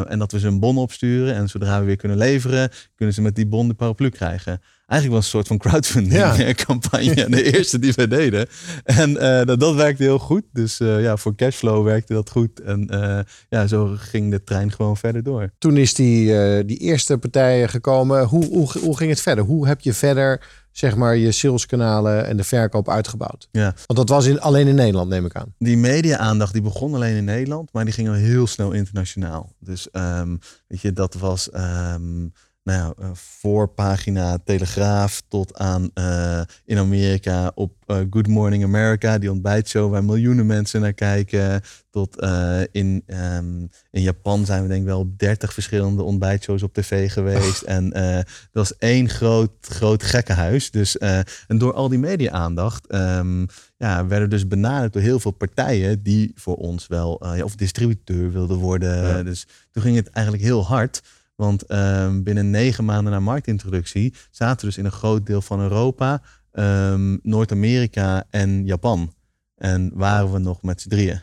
en 0.09 0.19
dat 0.19 0.33
we 0.33 0.39
ze 0.39 0.47
een 0.47 0.61
bon 0.61 0.79
opsturen. 0.79 1.35
En 1.35 1.49
zodra 1.49 1.81
we 1.81 1.87
weer 1.87 1.97
kunnen 1.97 2.19
leveren, 2.19 2.71
kunnen 2.95 3.15
ze 3.15 3.23
met 3.23 3.35
die 3.35 3.47
bon 3.47 3.69
de 3.69 3.75
paraplu 3.75 4.09
krijgen 4.09 4.61
eigenlijk 4.87 5.23
was 5.23 5.25
een 5.25 5.39
soort 5.39 5.47
van 5.47 5.59
crowdfunding 5.59 6.55
campagne. 6.67 7.29
De 7.29 7.53
eerste 7.53 7.79
die 7.79 7.93
we 7.93 8.09
deden. 8.09 8.49
En 8.85 9.11
uh, 9.11 9.45
dat, 9.45 9.61
dat, 9.61 9.75
werkte 9.75 10.03
heel 10.03 10.19
goed. 10.19 10.43
Dus 10.53 10.81
uh, 10.81 11.03
ja, 11.03 11.17
voor 11.17 11.35
cashflow 11.35 11.85
werkte 11.85 12.13
dat 12.13 12.31
goed. 12.31 12.61
En 12.61 12.89
uh, 12.95 13.19
ja, 13.49 13.67
zo 13.67 13.95
ging 13.99 14.31
de 14.31 14.45
trein 14.45 14.73
gewoon 14.73 14.97
verder 14.97 15.23
door. 15.23 15.51
Toen 15.59 15.77
is 15.77 15.95
die, 15.95 16.65
die 16.65 16.79
eerste 16.79 17.19
partij 17.19 17.69
gekomen. 17.69 18.25
Hoe, 18.25 18.45
hoe, 18.45 18.79
hoe 18.79 18.97
ging 18.97 19.11
het 19.11 19.21
verder? 19.21 19.45
Hoe 19.45 19.67
heb 19.67 19.81
je 19.81 19.93
verder 19.93 20.41
zeg 20.77 20.97
maar 20.97 21.17
je 21.17 21.33
saleskanalen 21.33 22.27
en 22.27 22.37
de 22.37 22.45
verkoop 22.45 22.89
uitgebouwd? 22.89 23.49
Ja. 23.51 23.75
Want 23.87 23.99
dat 23.99 24.09
was 24.09 24.27
in, 24.27 24.41
alleen 24.41 24.67
in 24.67 24.75
Nederland, 24.75 25.09
neem 25.09 25.25
ik 25.25 25.35
aan. 25.35 25.55
Die 25.59 25.77
media-aandacht 25.77 26.53
die 26.53 26.63
begon 26.63 26.95
alleen 26.95 27.17
in 27.17 27.25
Nederland, 27.25 27.73
maar 27.73 27.85
die 27.85 27.95
ging 27.95 28.09
al 28.09 28.15
heel 28.15 28.47
snel 28.47 28.73
internationaal. 28.73 29.53
Dus 29.61 29.89
um, 29.93 30.39
weet 30.67 30.81
je, 30.81 30.93
dat 30.93 31.15
was 31.15 31.49
um, 31.55 32.33
nou 32.67 32.79
ja, 32.79 33.05
uh, 33.05 33.11
voorpagina 33.15 34.39
Telegraaf 34.45 35.23
tot 35.29 35.59
aan 35.59 35.91
uh, 35.95 36.41
in 36.65 36.79
Amerika 36.79 37.53
op 37.55 37.73
uh, 37.87 37.97
Good 38.11 38.27
Morning 38.27 38.65
America, 38.65 39.19
die 39.19 39.31
ontbijtshow 39.31 39.91
waar 39.91 40.05
miljoenen 40.05 40.47
mensen 40.47 40.81
naar 40.81 40.93
kijken. 40.93 41.61
Tot 41.91 42.27
in, 42.73 43.03
um, 43.07 43.69
in 43.91 44.03
Japan 44.03 44.47
zijn 44.47 44.63
we 44.63 44.69
denk 44.69 44.81
ik 44.81 44.87
wel 44.87 44.99
op 44.99 45.19
30 45.19 45.53
verschillende 45.53 46.03
ontbijtshows 46.03 46.63
op 46.63 46.75
tv 46.75 47.13
geweest. 47.13 47.63
En 47.77 47.91
dat 47.91 48.25
was 48.53 48.77
één 48.77 49.09
groot, 49.09 49.51
groot 49.61 50.03
gekkenhuis. 50.03 50.71
Dus, 50.71 50.99
en 50.99 51.59
door 51.59 51.73
al 51.73 51.89
die 51.89 51.99
media-aandacht 51.99 52.95
um, 52.95 53.47
ja, 53.77 54.07
werden 54.07 54.31
dus 54.31 54.49
benaderd 54.49 54.93
door 54.93 55.03
heel 55.03 55.21
veel 55.21 55.31
partijen 55.31 56.03
die 56.03 56.33
voor 56.35 56.57
ons 56.57 56.87
wel, 56.87 57.35
ja, 57.37 57.45
of 57.45 57.55
distributeur 57.55 58.33
wilden 58.33 58.59
worden. 58.59 59.07
Ja. 59.07 59.23
Dus 59.23 59.47
toen 59.71 59.83
ging 59.83 59.97
het 59.97 60.11
eigenlijk 60.11 60.45
heel 60.45 60.67
hard. 60.67 61.03
Want 61.37 61.73
um, 61.73 62.23
binnen 62.23 62.51
negen 62.51 62.85
maanden 62.85 63.13
na 63.13 63.21
marktintroductie 63.21 64.15
zaten 64.31 64.61
we 64.61 64.67
dus 64.67 64.79
in 64.79 64.85
een 64.85 64.93
groot 64.93 65.27
deel 65.27 65.43
van 65.43 65.61
Europa, 65.61 66.23
um, 66.53 67.19
Noord-Amerika 67.23 68.25
en 68.31 68.65
Japan. 68.65 69.15
En 69.57 69.91
waren 69.95 70.33
we 70.33 70.39
nog 70.39 70.63
met 70.63 70.81
z'n 70.81 70.89
drieën. 70.89 71.21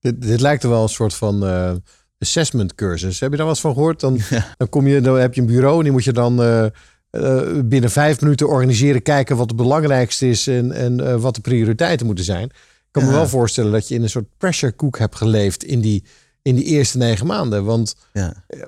Dit, 0.00 0.22
dit 0.22 0.40
lijkt 0.40 0.62
er 0.62 0.68
wel 0.68 0.82
een 0.82 0.88
soort 0.88 1.14
van 1.14 1.44
uh, 1.44 1.72
assessment 2.18 2.74
cursus. 2.74 3.20
Heb 3.20 3.30
je 3.30 3.36
daar 3.36 3.46
wat 3.46 3.60
van 3.60 3.72
gehoord? 3.72 4.00
Dan, 4.00 4.18
dan, 4.56 4.68
kom 4.68 4.86
je, 4.86 5.00
dan 5.00 5.18
heb 5.18 5.34
je 5.34 5.40
een 5.40 5.46
bureau 5.46 5.76
en 5.76 5.82
die 5.82 5.92
moet 5.92 6.04
je 6.04 6.12
dan 6.12 6.42
uh, 6.42 6.66
uh, 7.10 7.60
binnen 7.64 7.90
vijf 7.90 8.20
minuten 8.20 8.48
organiseren, 8.48 9.02
kijken 9.02 9.36
wat 9.36 9.48
het 9.48 9.56
belangrijkste 9.56 10.28
is 10.28 10.46
en, 10.46 10.72
en 10.72 11.20
wat 11.20 11.34
de 11.34 11.40
prioriteiten 11.40 12.06
moeten 12.06 12.24
zijn. 12.24 12.44
Ik 12.44 12.88
kan 12.90 13.04
me 13.04 13.10
wel 13.10 13.28
voorstellen 13.28 13.72
dat 13.72 13.88
je 13.88 13.94
in 13.94 14.02
een 14.02 14.10
soort 14.10 14.36
pressure 14.36 14.76
cook 14.76 14.98
hebt 14.98 15.16
geleefd 15.16 15.64
in 15.64 15.80
die 15.80 16.04
in 16.42 16.54
die 16.54 16.64
eerste 16.64 16.98
negen 16.98 17.26
maanden. 17.26 17.64
Want 17.64 17.94
ja. 18.12 18.32
Eh, 18.46 18.60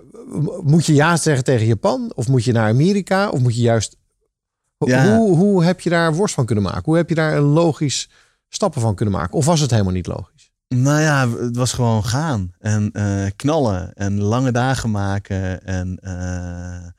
moet 0.62 0.86
je 0.86 0.94
ja 0.94 1.16
zeggen 1.16 1.44
tegen 1.44 1.66
Japan? 1.66 2.12
Of 2.14 2.28
moet 2.28 2.44
je 2.44 2.52
naar 2.52 2.68
Amerika? 2.68 3.28
Of 3.28 3.40
moet 3.40 3.54
je 3.54 3.62
juist... 3.62 3.96
Ja. 4.78 5.16
Hoe, 5.16 5.36
hoe 5.36 5.64
heb 5.64 5.80
je 5.80 5.90
daar 5.90 6.14
worst 6.14 6.34
van 6.34 6.46
kunnen 6.46 6.64
maken? 6.64 6.82
Hoe 6.84 6.96
heb 6.96 7.08
je 7.08 7.14
daar 7.14 7.36
een 7.36 7.42
logisch 7.42 8.10
stappen 8.48 8.80
van 8.80 8.94
kunnen 8.94 9.14
maken? 9.14 9.38
Of 9.38 9.44
was 9.44 9.60
het 9.60 9.70
helemaal 9.70 9.92
niet 9.92 10.06
logisch? 10.06 10.50
Nou 10.68 11.00
ja, 11.00 11.28
het 11.28 11.56
was 11.56 11.72
gewoon 11.72 12.04
gaan 12.04 12.52
en 12.58 12.90
uh, 12.92 13.26
knallen 13.36 13.94
en 13.94 14.20
lange 14.20 14.52
dagen 14.52 14.90
maken 14.90 15.64
en 15.64 15.98
uh, 16.02 16.90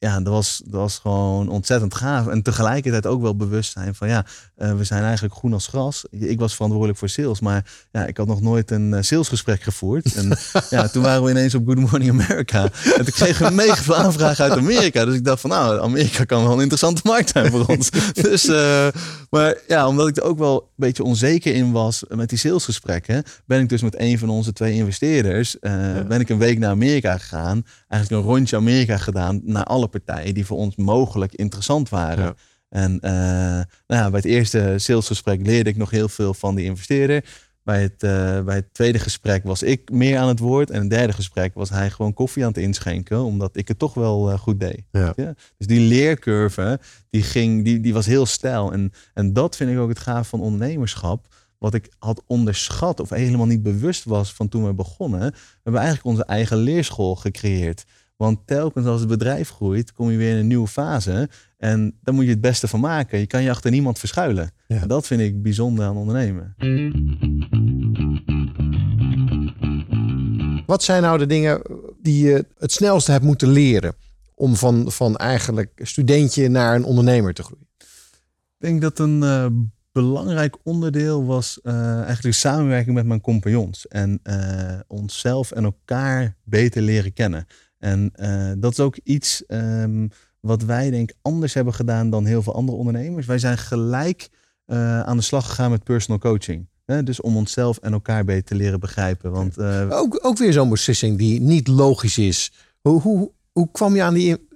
ja, 0.00 0.20
dat 0.20 0.32
was, 0.32 0.62
dat 0.64 0.80
was 0.80 0.98
gewoon 0.98 1.48
ontzettend 1.48 1.94
gaaf. 1.94 2.26
En 2.26 2.42
tegelijkertijd 2.42 3.06
ook 3.06 3.22
wel 3.22 3.36
bewust 3.36 3.72
zijn 3.72 3.94
van 3.94 4.08
ja, 4.08 4.24
uh, 4.58 4.76
we 4.76 4.84
zijn 4.84 5.02
eigenlijk 5.02 5.34
groen 5.34 5.52
als 5.52 5.66
gras. 5.66 6.04
Ik 6.10 6.38
was 6.38 6.54
verantwoordelijk 6.54 6.98
voor 6.98 7.08
sales, 7.08 7.40
maar 7.40 7.64
ja, 7.92 8.06
ik 8.06 8.16
had 8.16 8.26
nog 8.26 8.40
nooit 8.40 8.70
een 8.70 8.92
uh, 8.92 8.98
salesgesprek 9.00 9.62
gevoerd. 9.62 10.14
En 10.14 10.38
ja, 10.70 10.88
toen 10.88 11.02
waren 11.02 11.22
we 11.22 11.30
ineens 11.30 11.54
op 11.54 11.66
Good 11.66 11.78
Morning 11.78 12.10
America. 12.10 12.62
En 12.62 13.04
toen 13.04 13.14
kregen 13.14 13.46
we 13.46 13.54
mega 13.54 13.82
veel 13.82 13.96
aanvragen 13.96 14.44
uit 14.44 14.58
Amerika. 14.58 15.04
Dus 15.04 15.14
ik 15.14 15.24
dacht 15.24 15.40
van 15.40 15.50
nou, 15.50 15.80
Amerika 15.80 16.24
kan 16.24 16.42
wel 16.42 16.52
een 16.52 16.60
interessante 16.60 17.02
markt 17.04 17.30
zijn 17.30 17.50
voor 17.50 17.66
ons. 17.66 17.90
dus, 18.22 18.44
uh, 18.44 18.88
maar 19.30 19.56
ja, 19.68 19.88
omdat 19.88 20.08
ik 20.08 20.16
er 20.16 20.22
ook 20.22 20.38
wel 20.38 20.60
een 20.60 20.68
beetje 20.76 21.04
onzeker 21.04 21.54
in 21.54 21.72
was 21.72 22.04
met 22.08 22.28
die 22.28 22.38
salesgesprekken, 22.38 23.22
ben 23.46 23.60
ik 23.60 23.68
dus 23.68 23.82
met 23.82 23.98
een 23.98 24.18
van 24.18 24.28
onze 24.28 24.52
twee 24.52 24.74
investeerders, 24.74 25.56
ja. 25.60 26.04
ben 26.08 26.20
ik 26.20 26.28
een 26.28 26.38
week 26.38 26.58
naar 26.58 26.70
Amerika 26.70 27.18
gegaan. 27.18 27.64
Eigenlijk 27.88 28.22
een 28.22 28.30
rondje 28.30 28.56
Amerika 28.56 28.96
gedaan 28.96 29.40
naar 29.44 29.64
alle 29.64 29.88
partijen 29.88 30.34
die 30.34 30.46
voor 30.46 30.58
ons 30.58 30.76
mogelijk 30.76 31.34
interessant 31.34 31.88
waren. 31.88 32.34
En 32.68 32.92
uh, 32.92 33.10
nou 33.10 33.64
ja, 33.86 34.10
bij 34.10 34.20
het 34.20 34.24
eerste 34.24 34.74
salesgesprek 34.76 35.46
leerde 35.46 35.70
ik 35.70 35.76
nog 35.76 35.90
heel 35.90 36.08
veel 36.08 36.34
van 36.34 36.54
die 36.54 36.64
investeerder. 36.64 37.24
Bij 37.62 37.82
het, 37.82 38.02
uh, 38.02 38.40
bij 38.40 38.54
het 38.54 38.74
tweede 38.74 38.98
gesprek 38.98 39.44
was 39.44 39.62
ik 39.62 39.90
meer 39.90 40.18
aan 40.18 40.28
het 40.28 40.38
woord. 40.38 40.70
En 40.70 40.80
het 40.80 40.90
derde 40.90 41.12
gesprek 41.12 41.54
was 41.54 41.70
hij 41.70 41.90
gewoon 41.90 42.14
koffie 42.14 42.42
aan 42.42 42.48
het 42.48 42.58
inschenken. 42.58 43.22
Omdat 43.22 43.56
ik 43.56 43.68
het 43.68 43.78
toch 43.78 43.94
wel 43.94 44.30
uh, 44.30 44.38
goed 44.38 44.60
deed. 44.60 44.82
Ja. 44.90 45.12
ja. 45.16 45.34
Dus 45.56 45.66
die 45.66 45.80
leercurve, 45.80 46.80
die, 47.10 47.22
ging, 47.22 47.64
die, 47.64 47.80
die 47.80 47.92
was 47.92 48.06
heel 48.06 48.26
stijl. 48.26 48.72
En, 48.72 48.92
en 49.14 49.32
dat 49.32 49.56
vind 49.56 49.70
ik 49.70 49.78
ook 49.78 49.88
het 49.88 49.98
gaaf 49.98 50.28
van 50.28 50.40
ondernemerschap. 50.40 51.26
Wat 51.58 51.74
ik 51.74 51.92
had 51.98 52.22
onderschat 52.26 53.00
of 53.00 53.10
helemaal 53.10 53.46
niet 53.46 53.62
bewust 53.62 54.04
was 54.04 54.32
van 54.32 54.48
toen 54.48 54.66
we 54.66 54.74
begonnen. 54.74 55.20
We 55.20 55.60
hebben 55.62 55.80
eigenlijk 55.82 56.10
onze 56.10 56.24
eigen 56.24 56.56
leerschool 56.56 57.16
gecreëerd. 57.16 57.84
Want 58.16 58.46
telkens 58.46 58.86
als 58.86 59.00
het 59.00 59.08
bedrijf 59.08 59.50
groeit, 59.50 59.92
kom 59.92 60.10
je 60.10 60.16
weer 60.16 60.30
in 60.30 60.36
een 60.36 60.46
nieuwe 60.46 60.68
fase. 60.68 61.28
En 61.56 61.98
dan 62.02 62.14
moet 62.14 62.24
je 62.24 62.30
het 62.30 62.40
beste 62.40 62.68
van 62.68 62.80
maken. 62.80 63.18
Je 63.18 63.26
kan 63.26 63.42
je 63.42 63.50
achter 63.50 63.70
niemand 63.70 63.98
verschuilen. 63.98 64.50
Ja. 64.66 64.86
dat 64.86 65.06
vind 65.06 65.20
ik 65.20 65.42
bijzonder 65.42 65.84
aan 65.84 65.96
ondernemen. 65.96 66.54
Wat 70.66 70.82
zijn 70.82 71.02
nou 71.02 71.18
de 71.18 71.26
dingen 71.26 71.62
die 72.02 72.24
je 72.24 72.46
het 72.58 72.72
snelste 72.72 73.12
hebt 73.12 73.24
moeten 73.24 73.48
leren 73.48 73.94
om 74.34 74.56
van, 74.56 74.92
van 74.92 75.16
eigenlijk 75.16 75.80
studentje 75.82 76.48
naar 76.48 76.74
een 76.74 76.84
ondernemer 76.84 77.34
te 77.34 77.42
groeien? 77.42 77.68
Ik 77.78 77.86
denk 78.58 78.80
dat 78.80 78.98
een 78.98 79.22
uh, 79.22 79.46
belangrijk 80.02 80.56
onderdeel 80.62 81.24
was 81.24 81.60
uh, 81.62 81.92
eigenlijk 81.92 82.22
de 82.22 82.32
samenwerking 82.32 82.94
met 82.94 83.06
mijn 83.06 83.20
compagnons. 83.20 83.88
En 83.88 84.20
uh, 84.24 84.80
onszelf 84.86 85.50
en 85.50 85.64
elkaar 85.64 86.36
beter 86.44 86.82
leren 86.82 87.12
kennen. 87.12 87.46
En 87.78 88.12
uh, 88.16 88.52
dat 88.58 88.72
is 88.72 88.80
ook 88.80 88.96
iets 89.04 89.44
um, 89.48 90.10
wat 90.40 90.62
wij 90.62 90.90
denk 90.90 91.12
anders 91.22 91.54
hebben 91.54 91.74
gedaan 91.74 92.10
dan 92.10 92.24
heel 92.24 92.42
veel 92.42 92.54
andere 92.54 92.78
ondernemers. 92.78 93.26
Wij 93.26 93.38
zijn 93.38 93.58
gelijk 93.58 94.28
aan 95.04 95.16
de 95.16 95.22
slag 95.22 95.46
gegaan 95.46 95.70
met 95.70 95.84
personal 95.84 96.20
coaching. 96.20 96.68
Hè? 96.84 97.02
Dus 97.02 97.20
om 97.20 97.36
onszelf 97.36 97.78
en 97.78 97.92
elkaar 97.92 98.24
beter 98.24 98.44
te 98.44 98.54
leren 98.54 98.80
begrijpen. 98.80 99.30
Want, 99.30 99.58
ook, 99.90 100.18
ook 100.22 100.38
weer 100.38 100.52
zo'n 100.52 100.68
beslissing 100.68 101.18
die 101.18 101.40
niet 101.40 101.68
logisch 101.68 102.18
is. 102.18 102.52
Hoe, 102.80 103.00
hoe, 103.00 103.30
hoe 103.52 103.70
kwam 103.70 103.94
je 103.94 104.02
aan 104.02 104.14
die... 104.14 104.46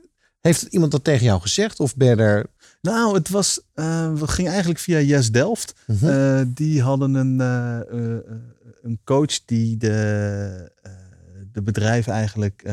Heeft 0.40 0.62
iemand 0.62 0.92
dat 0.92 1.04
tegen 1.04 1.24
jou 1.24 1.40
gezegd? 1.40 1.80
Of 1.80 1.96
ben 1.96 2.08
je 2.08 2.16
er... 2.16 2.46
Nou, 2.82 3.14
het 3.14 3.28
was, 3.28 3.60
uh, 3.74 4.12
we 4.12 4.28
gingen 4.28 4.50
eigenlijk 4.50 4.80
via 4.80 4.98
Yes 4.98 5.30
Delft. 5.30 5.74
-huh. 5.86 6.02
uh, 6.02 6.46
die 6.46 6.82
hadden 6.82 7.14
een, 7.14 7.38
een 8.82 9.00
coach 9.04 9.44
die 9.44 9.76
de 9.76 10.70
de 11.52 11.62
bedrijven 11.62 12.12
eigenlijk 12.12 12.72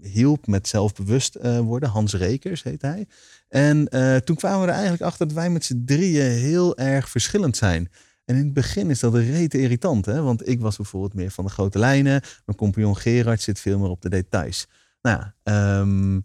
hielp 0.00 0.46
met 0.46 0.68
zelfbewust 0.68 1.38
worden. 1.42 1.88
Hans 1.88 2.14
Rekers 2.14 2.62
heet 2.62 2.82
hij. 2.82 3.06
En 3.48 3.88
toen 4.24 4.36
kwamen 4.36 4.60
we 4.60 4.66
er 4.66 4.72
eigenlijk 4.72 5.02
achter 5.02 5.26
dat 5.26 5.36
wij 5.36 5.50
met 5.50 5.64
z'n 5.64 5.82
drieën 5.84 6.30
heel 6.30 6.76
erg 6.76 7.08
verschillend 7.08 7.56
zijn. 7.56 7.90
En 8.24 8.36
in 8.36 8.44
het 8.44 8.52
begin 8.52 8.90
is 8.90 9.00
dat 9.00 9.14
rete 9.14 9.60
irritant, 9.60 10.06
hè? 10.06 10.22
want 10.22 10.48
ik 10.48 10.60
was 10.60 10.76
bijvoorbeeld 10.76 11.14
meer 11.14 11.30
van 11.30 11.44
de 11.44 11.50
grote 11.50 11.78
lijnen. 11.78 12.20
Mijn 12.44 12.58
compagnon 12.58 12.96
Gerard 12.96 13.40
zit 13.40 13.60
veel 13.60 13.78
meer 13.78 13.90
op 13.90 14.02
de 14.02 14.08
details. 14.08 14.66
Nou 15.02 15.22
um, 15.42 16.24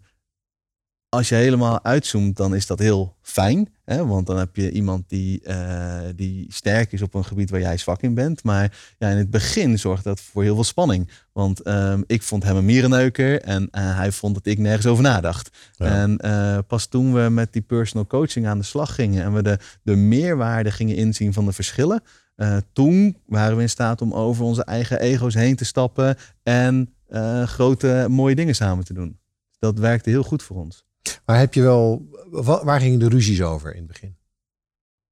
als 1.08 1.28
je 1.28 1.34
helemaal 1.34 1.84
uitzoomt, 1.84 2.36
dan 2.36 2.54
is 2.54 2.66
dat 2.66 2.78
heel 2.78 3.16
fijn. 3.22 3.74
Hè? 3.84 4.06
Want 4.06 4.26
dan 4.26 4.38
heb 4.38 4.56
je 4.56 4.70
iemand 4.70 5.08
die, 5.08 5.40
uh, 5.44 5.98
die 6.14 6.46
sterk 6.48 6.92
is 6.92 7.02
op 7.02 7.14
een 7.14 7.24
gebied 7.24 7.50
waar 7.50 7.60
jij 7.60 7.76
zwak 7.76 8.02
in 8.02 8.14
bent. 8.14 8.42
Maar 8.44 8.78
ja, 8.98 9.08
in 9.08 9.16
het 9.16 9.30
begin 9.30 9.78
zorgt 9.78 10.04
dat 10.04 10.20
voor 10.20 10.42
heel 10.42 10.54
veel 10.54 10.64
spanning. 10.64 11.10
Want 11.32 11.66
um, 11.66 12.04
ik 12.06 12.22
vond 12.22 12.42
hem 12.42 12.56
een 12.56 12.64
mierenneuker 12.64 13.42
en 13.42 13.62
uh, 13.62 13.96
hij 13.96 14.12
vond 14.12 14.34
dat 14.34 14.46
ik 14.46 14.58
nergens 14.58 14.86
over 14.86 15.02
nadacht. 15.02 15.56
Ja. 15.72 15.86
En 15.86 16.18
uh, 16.24 16.58
pas 16.66 16.86
toen 16.86 17.12
we 17.12 17.28
met 17.28 17.52
die 17.52 17.62
personal 17.62 18.06
coaching 18.06 18.46
aan 18.46 18.58
de 18.58 18.64
slag 18.64 18.94
gingen 18.94 19.24
en 19.24 19.32
we 19.32 19.42
de, 19.42 19.58
de 19.82 19.96
meerwaarde 19.96 20.70
gingen 20.70 20.96
inzien 20.96 21.32
van 21.32 21.44
de 21.44 21.52
verschillen. 21.52 22.02
toen 22.72 23.16
waren 23.26 23.56
we 23.56 23.62
in 23.62 23.68
staat 23.68 24.02
om 24.02 24.12
over 24.12 24.44
onze 24.44 24.64
eigen 24.64 25.00
ego's 25.00 25.34
heen 25.34 25.56
te 25.56 25.64
stappen 25.64 26.16
en 26.42 26.94
grote 27.44 28.06
mooie 28.10 28.34
dingen 28.34 28.54
samen 28.54 28.84
te 28.84 28.94
doen. 28.94 29.18
Dat 29.58 29.78
werkte 29.78 30.10
heel 30.10 30.22
goed 30.22 30.42
voor 30.42 30.56
ons. 30.56 30.86
Maar 31.24 31.38
heb 31.38 31.54
je 31.54 31.62
wel, 31.62 32.08
waar 32.62 32.80
gingen 32.80 32.98
de 32.98 33.08
ruzies 33.08 33.42
over 33.42 33.70
in 33.70 33.78
het 33.78 33.86
begin? 33.86 34.16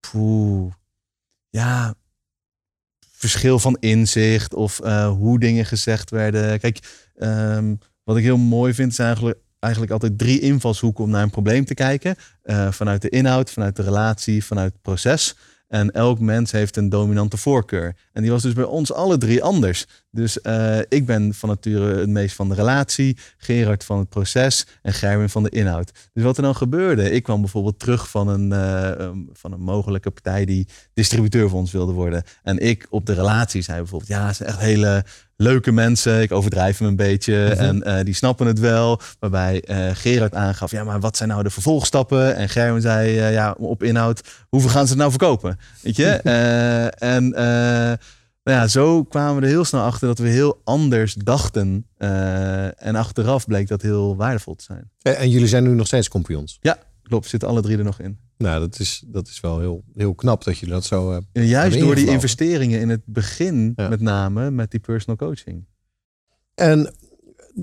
Poeh, 0.01 0.73
ja, 1.49 1.95
verschil 3.11 3.59
van 3.59 3.77
inzicht 3.81 4.55
of 4.55 4.81
uh, 4.85 5.09
hoe 5.09 5.39
dingen 5.39 5.67
gezegd 5.67 6.11
werden. 6.11 6.61
Kijk, 6.61 7.09
um, 7.17 7.79
wat 8.03 8.17
ik 8.17 8.23
heel 8.23 8.37
mooi 8.37 8.75
vind, 8.75 8.93
is 8.93 8.99
eigenlijk, 8.99 9.39
eigenlijk 9.59 9.93
altijd 9.93 10.19
drie 10.19 10.41
invalshoeken 10.41 11.05
om 11.05 11.11
naar 11.11 11.23
een 11.23 11.31
probleem 11.31 11.65
te 11.65 11.75
kijken. 11.75 12.17
Uh, 12.45 12.73
vanuit 12.73 13.03
de 13.03 13.09
inhoud, 13.09 13.51
vanuit 13.51 13.77
de 13.77 13.83
relatie, 13.83 14.45
vanuit 14.45 14.73
het 14.73 14.83
proces. 14.83 15.37
En 15.69 15.91
elk 15.91 16.21
mens 16.21 16.53
heeft 16.53 16.77
een 16.77 16.89
dominante 16.89 17.37
voorkeur. 17.37 17.97
En 18.13 18.23
die 18.23 18.31
was 18.31 18.43
dus 18.43 18.53
bij 18.53 18.65
ons 18.65 18.93
alle 18.93 19.19
drie 19.19 19.43
anders. 19.43 19.87
Dus 20.11 20.39
uh, 20.43 20.79
ik 20.89 21.07
ben 21.07 21.35
van 21.35 21.49
nature 21.49 21.99
het 21.99 22.09
meest 22.09 22.35
van 22.35 22.49
de 22.49 22.55
relatie, 22.55 23.19
Gerard 23.37 23.85
van 23.85 23.99
het 23.99 24.09
proces 24.09 24.67
en 24.83 24.93
Gerwin 24.93 25.29
van 25.29 25.43
de 25.43 25.49
inhoud. 25.49 25.93
Dus 26.13 26.25
wat 26.25 26.37
er 26.37 26.43
dan 26.43 26.57
gebeurde, 26.57 27.11
ik 27.11 27.23
kwam 27.23 27.41
bijvoorbeeld 27.41 27.79
terug 27.79 28.11
van 28.11 28.29
een, 28.29 28.51
uh, 28.51 29.11
van 29.33 29.53
een 29.53 29.61
mogelijke 29.61 30.11
partij 30.11 30.45
die 30.45 30.69
distributeur 30.95 31.49
voor 31.49 31.59
ons 31.59 31.73
wilde 31.73 31.93
worden. 31.93 32.23
En 32.43 32.59
ik 32.59 32.87
op 32.91 33.07
de 33.07 33.15
relatie 33.15 33.63
zei 33.63 33.79
bijvoorbeeld, 33.79 34.11
ja, 34.11 34.29
ze 34.29 34.35
zijn 34.35 34.49
echt 34.49 34.61
hele 34.61 35.05
leuke 35.37 35.73
mensen. 35.73 36.23
Ik 36.23 36.33
overdrijf 36.33 36.79
hem 36.79 36.89
een 36.89 36.97
beetje. 36.97 37.35
Mm 37.35 37.59
-hmm. 37.59 37.83
En 37.83 37.99
uh, 37.99 38.05
die 38.05 38.15
snappen 38.15 38.47
het 38.47 38.59
wel. 38.59 39.01
Waarbij 39.19 39.65
uh, 39.71 39.91
Gerard 39.93 40.35
aangaf, 40.35 40.71
ja, 40.71 40.85
maar 40.85 41.01
wat 41.01 41.17
zijn 41.17 41.29
nou 41.29 41.43
de 41.43 41.51
vervolgstappen? 41.51 42.37
En 42.37 42.49
Gerwin 42.49 42.81
zei, 42.81 43.19
uh, 43.19 43.33
ja, 43.33 43.55
op 43.59 43.83
inhoud, 43.83 44.21
hoeveel 44.49 44.71
gaan 44.71 44.85
ze 44.85 44.89
het 44.89 44.99
nou 44.99 45.11
verkopen? 45.11 45.59
Weet 45.83 45.97
je? 45.97 46.11
en 47.15 47.29
nou 48.45 48.59
ja, 48.59 48.69
zo 48.69 49.05
kwamen 49.05 49.37
we 49.37 49.43
er 49.43 49.53
heel 49.53 49.65
snel 49.65 49.83
achter 49.83 50.09
dat 50.09 50.19
we 50.19 50.29
heel 50.29 50.61
anders 50.65 51.15
dachten. 51.15 51.87
en 52.77 52.95
achteraf 52.95 53.47
bleek 53.47 53.69
dat 53.69 53.83
heel 53.83 54.17
waardevol 54.17 54.55
te 54.55 54.65
zijn. 54.65 54.91
En, 55.03 55.17
en 55.17 55.31
jullie 55.31 55.49
zijn 55.49 55.63
nu 55.63 55.71
nog 55.71 55.87
steeds 55.87 56.09
kampioens? 56.09 56.59
Ja, 56.61 56.79
klopt. 57.09 57.29
Zitten 57.29 57.49
alle 57.49 57.63
drie 57.63 57.79
er 57.79 57.85
nog 57.85 58.01
in. 58.01 58.19
Nou, 58.39 58.61
dat 58.61 58.79
is, 58.79 59.03
dat 59.07 59.29
is 59.29 59.41
wel 59.41 59.59
heel, 59.59 59.85
heel 59.95 60.15
knap 60.15 60.45
dat 60.45 60.59
jullie 60.59 60.75
dat 60.75 60.85
zo 60.85 61.11
uh, 61.11 61.19
en 61.33 61.47
Juist 61.47 61.79
door 61.79 61.95
die 61.95 62.07
investeringen 62.07 62.81
in 62.81 62.89
het 62.89 63.03
begin, 63.05 63.73
ja. 63.77 63.89
met 63.89 64.01
name 64.01 64.51
met 64.51 64.71
die 64.71 64.81
personal 64.81 65.17
coaching. 65.17 65.65
En 66.55 66.95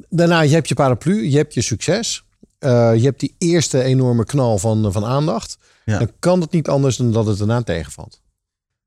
daarna, 0.09 0.41
je 0.41 0.53
hebt 0.53 0.67
je 0.67 0.75
paraplu, 0.75 1.29
je 1.29 1.37
hebt 1.37 1.53
je 1.53 1.61
succes. 1.61 2.25
Uh, 2.59 2.95
je 2.95 3.03
hebt 3.03 3.19
die 3.19 3.35
eerste 3.37 3.83
enorme 3.83 4.25
knal 4.25 4.57
van, 4.57 4.91
van 4.91 5.05
aandacht. 5.05 5.57
Ja. 5.85 5.97
Dan 5.97 6.11
kan 6.19 6.41
het 6.41 6.51
niet 6.51 6.67
anders 6.67 6.97
dan 6.97 7.11
dat 7.11 7.25
het 7.25 7.37
daarna 7.37 7.61
tegenvalt. 7.61 8.21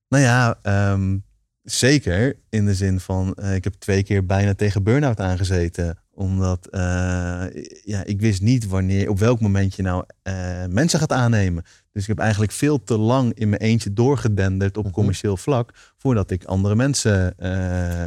Nou 0.09 0.23
ja, 0.23 0.59
um, 0.93 1.25
zeker. 1.67 2.37
In 2.49 2.65
de 2.65 2.75
zin 2.75 3.01
van, 3.01 3.37
uh, 3.41 3.55
ik 3.55 3.65
heb 3.65 3.75
twee 3.75 4.03
keer 4.03 4.27
bijna 4.27 4.55
tegen 4.55 4.83
burn-out 4.83 5.21
aangezeten 5.21 5.99
omdat 6.17 6.69
uh, 6.71 6.81
ja, 7.83 8.05
ik 8.05 8.21
wist 8.21 8.43
niet 8.43 8.67
wanneer, 8.67 9.09
op 9.09 9.19
welk 9.19 9.41
moment 9.41 9.75
je 9.75 9.83
nou 9.83 10.05
uh, 10.23 10.65
mensen 10.71 10.99
gaat 10.99 11.13
aannemen. 11.13 11.65
Dus 11.93 12.03
ik 12.03 12.09
heb 12.09 12.19
eigenlijk 12.19 12.53
veel 12.53 12.83
te 12.83 12.99
lang 12.99 13.35
in 13.35 13.49
mijn 13.49 13.61
eentje 13.61 13.93
doorgedenderd 13.93 14.77
op 14.77 14.93
commercieel 14.93 15.37
vlak. 15.37 15.73
Voordat 15.97 16.31
ik 16.31 16.45
andere 16.45 16.75
mensen. 16.75 17.35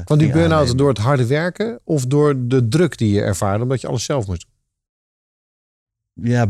Kwam 0.03 0.17
die 0.17 0.31
burn-out 0.31 0.77
door 0.77 0.89
het 0.89 0.97
harde 0.97 1.27
werken 1.27 1.79
of 1.83 2.05
door 2.05 2.47
de 2.47 2.67
druk 2.67 2.97
die 2.97 3.13
je 3.13 3.21
ervaarde 3.21 3.63
omdat 3.63 3.81
je 3.81 3.87
alles 3.87 4.03
zelf 4.03 4.27
moest 4.27 4.45
doen? 6.13 6.31
Ja, 6.31 6.45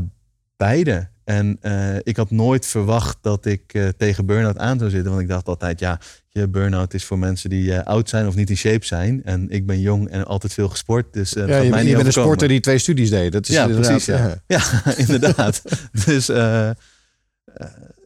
beide. 0.57 1.09
En 1.29 1.57
uh, 1.61 1.95
ik 2.03 2.17
had 2.17 2.31
nooit 2.31 2.65
verwacht 2.65 3.17
dat 3.21 3.45
ik 3.45 3.73
uh, 3.73 3.87
tegen 3.97 4.25
burn-out 4.25 4.57
aan 4.57 4.77
zou 4.77 4.89
zitten. 4.89 5.09
Want 5.09 5.21
ik 5.21 5.27
dacht 5.27 5.47
altijd, 5.47 5.79
ja, 5.79 5.99
je 6.29 6.47
burn-out 6.47 6.93
is 6.93 7.05
voor 7.05 7.19
mensen 7.19 7.49
die 7.49 7.63
uh, 7.63 7.83
oud 7.83 8.09
zijn 8.09 8.27
of 8.27 8.35
niet 8.35 8.49
in 8.49 8.57
shape 8.57 8.85
zijn. 8.85 9.21
En 9.23 9.49
ik 9.49 9.65
ben 9.65 9.79
jong 9.79 10.09
en 10.09 10.25
altijd 10.25 10.53
veel 10.53 10.69
gesport. 10.69 11.13
Dus 11.13 11.31
ja, 11.31 11.41
je, 11.41 11.69
mij 11.69 11.79
niet 11.79 11.89
je 11.89 11.95
bent 11.95 12.05
een 12.05 12.11
sporter 12.11 12.47
die 12.47 12.59
twee 12.59 12.77
studies 12.77 13.09
deed. 13.09 13.31
Dat 13.31 13.47
is 13.47 13.55
ja, 13.55 13.67
precies. 13.67 14.05
Ja, 14.05 14.41
ja. 14.47 14.61
inderdaad. 15.07 15.61
dus 16.05 16.25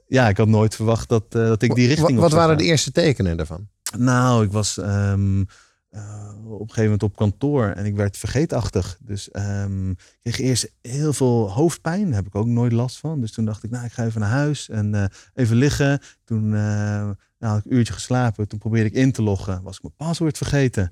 ja, 0.08 0.30
ik 0.30 0.38
had 0.38 0.48
nooit 0.48 0.76
verwacht 0.76 1.10
dat, 1.10 1.32
dat 1.32 1.62
ik 1.62 1.76
die 1.76 1.88
richting 1.88 2.20
Wat, 2.20 2.30
wat 2.30 2.40
waren 2.40 2.58
de 2.58 2.64
eerste 2.64 2.92
tekenen 2.92 3.38
daarvan? 3.38 3.68
Nou, 3.98 4.44
ik 4.44 4.52
was... 4.52 4.78
Um, 4.78 5.48
uh, 5.96 6.34
op 6.46 6.60
een 6.60 6.68
gegeven 6.68 6.84
moment 6.84 7.04
op 7.04 7.16
kantoor 7.16 7.66
en 7.66 7.86
ik 7.86 7.96
werd 7.96 8.18
vergeetachtig. 8.18 8.98
Dus 9.02 9.30
um, 9.34 9.90
ik 9.90 9.98
kreeg 10.22 10.40
eerst 10.40 10.72
heel 10.82 11.14
veel 11.14 11.52
hoofdpijn. 11.52 12.06
Daar 12.06 12.16
heb 12.16 12.26
ik 12.28 12.36
ook 12.36 12.48
nooit 12.48 12.72
last 12.72 13.00
van. 13.00 13.20
Dus 13.20 13.32
toen 13.32 13.46
dacht 13.46 13.64
ik, 13.64 13.70
nou, 13.70 13.86
ik 13.86 13.92
ga 13.92 14.06
even 14.06 14.22
naar 14.22 14.30
huis 14.30 14.70
en 14.70 14.94
uh, 14.94 15.06
even 15.34 15.56
liggen. 15.56 16.00
Toen 16.24 16.54
uh, 16.54 17.10
had 17.40 17.58
ik 17.58 17.66
een 17.66 17.74
uurtje 17.74 17.94
geslapen. 17.94 18.48
Toen 18.48 18.60
probeerde 18.60 18.90
ik 18.90 18.96
in 18.96 19.12
te 19.12 19.22
loggen. 19.22 19.64
Was 19.64 19.76
ik 19.76 19.82
mijn 19.82 19.96
paswoord 19.96 20.38
vergeten. 20.38 20.92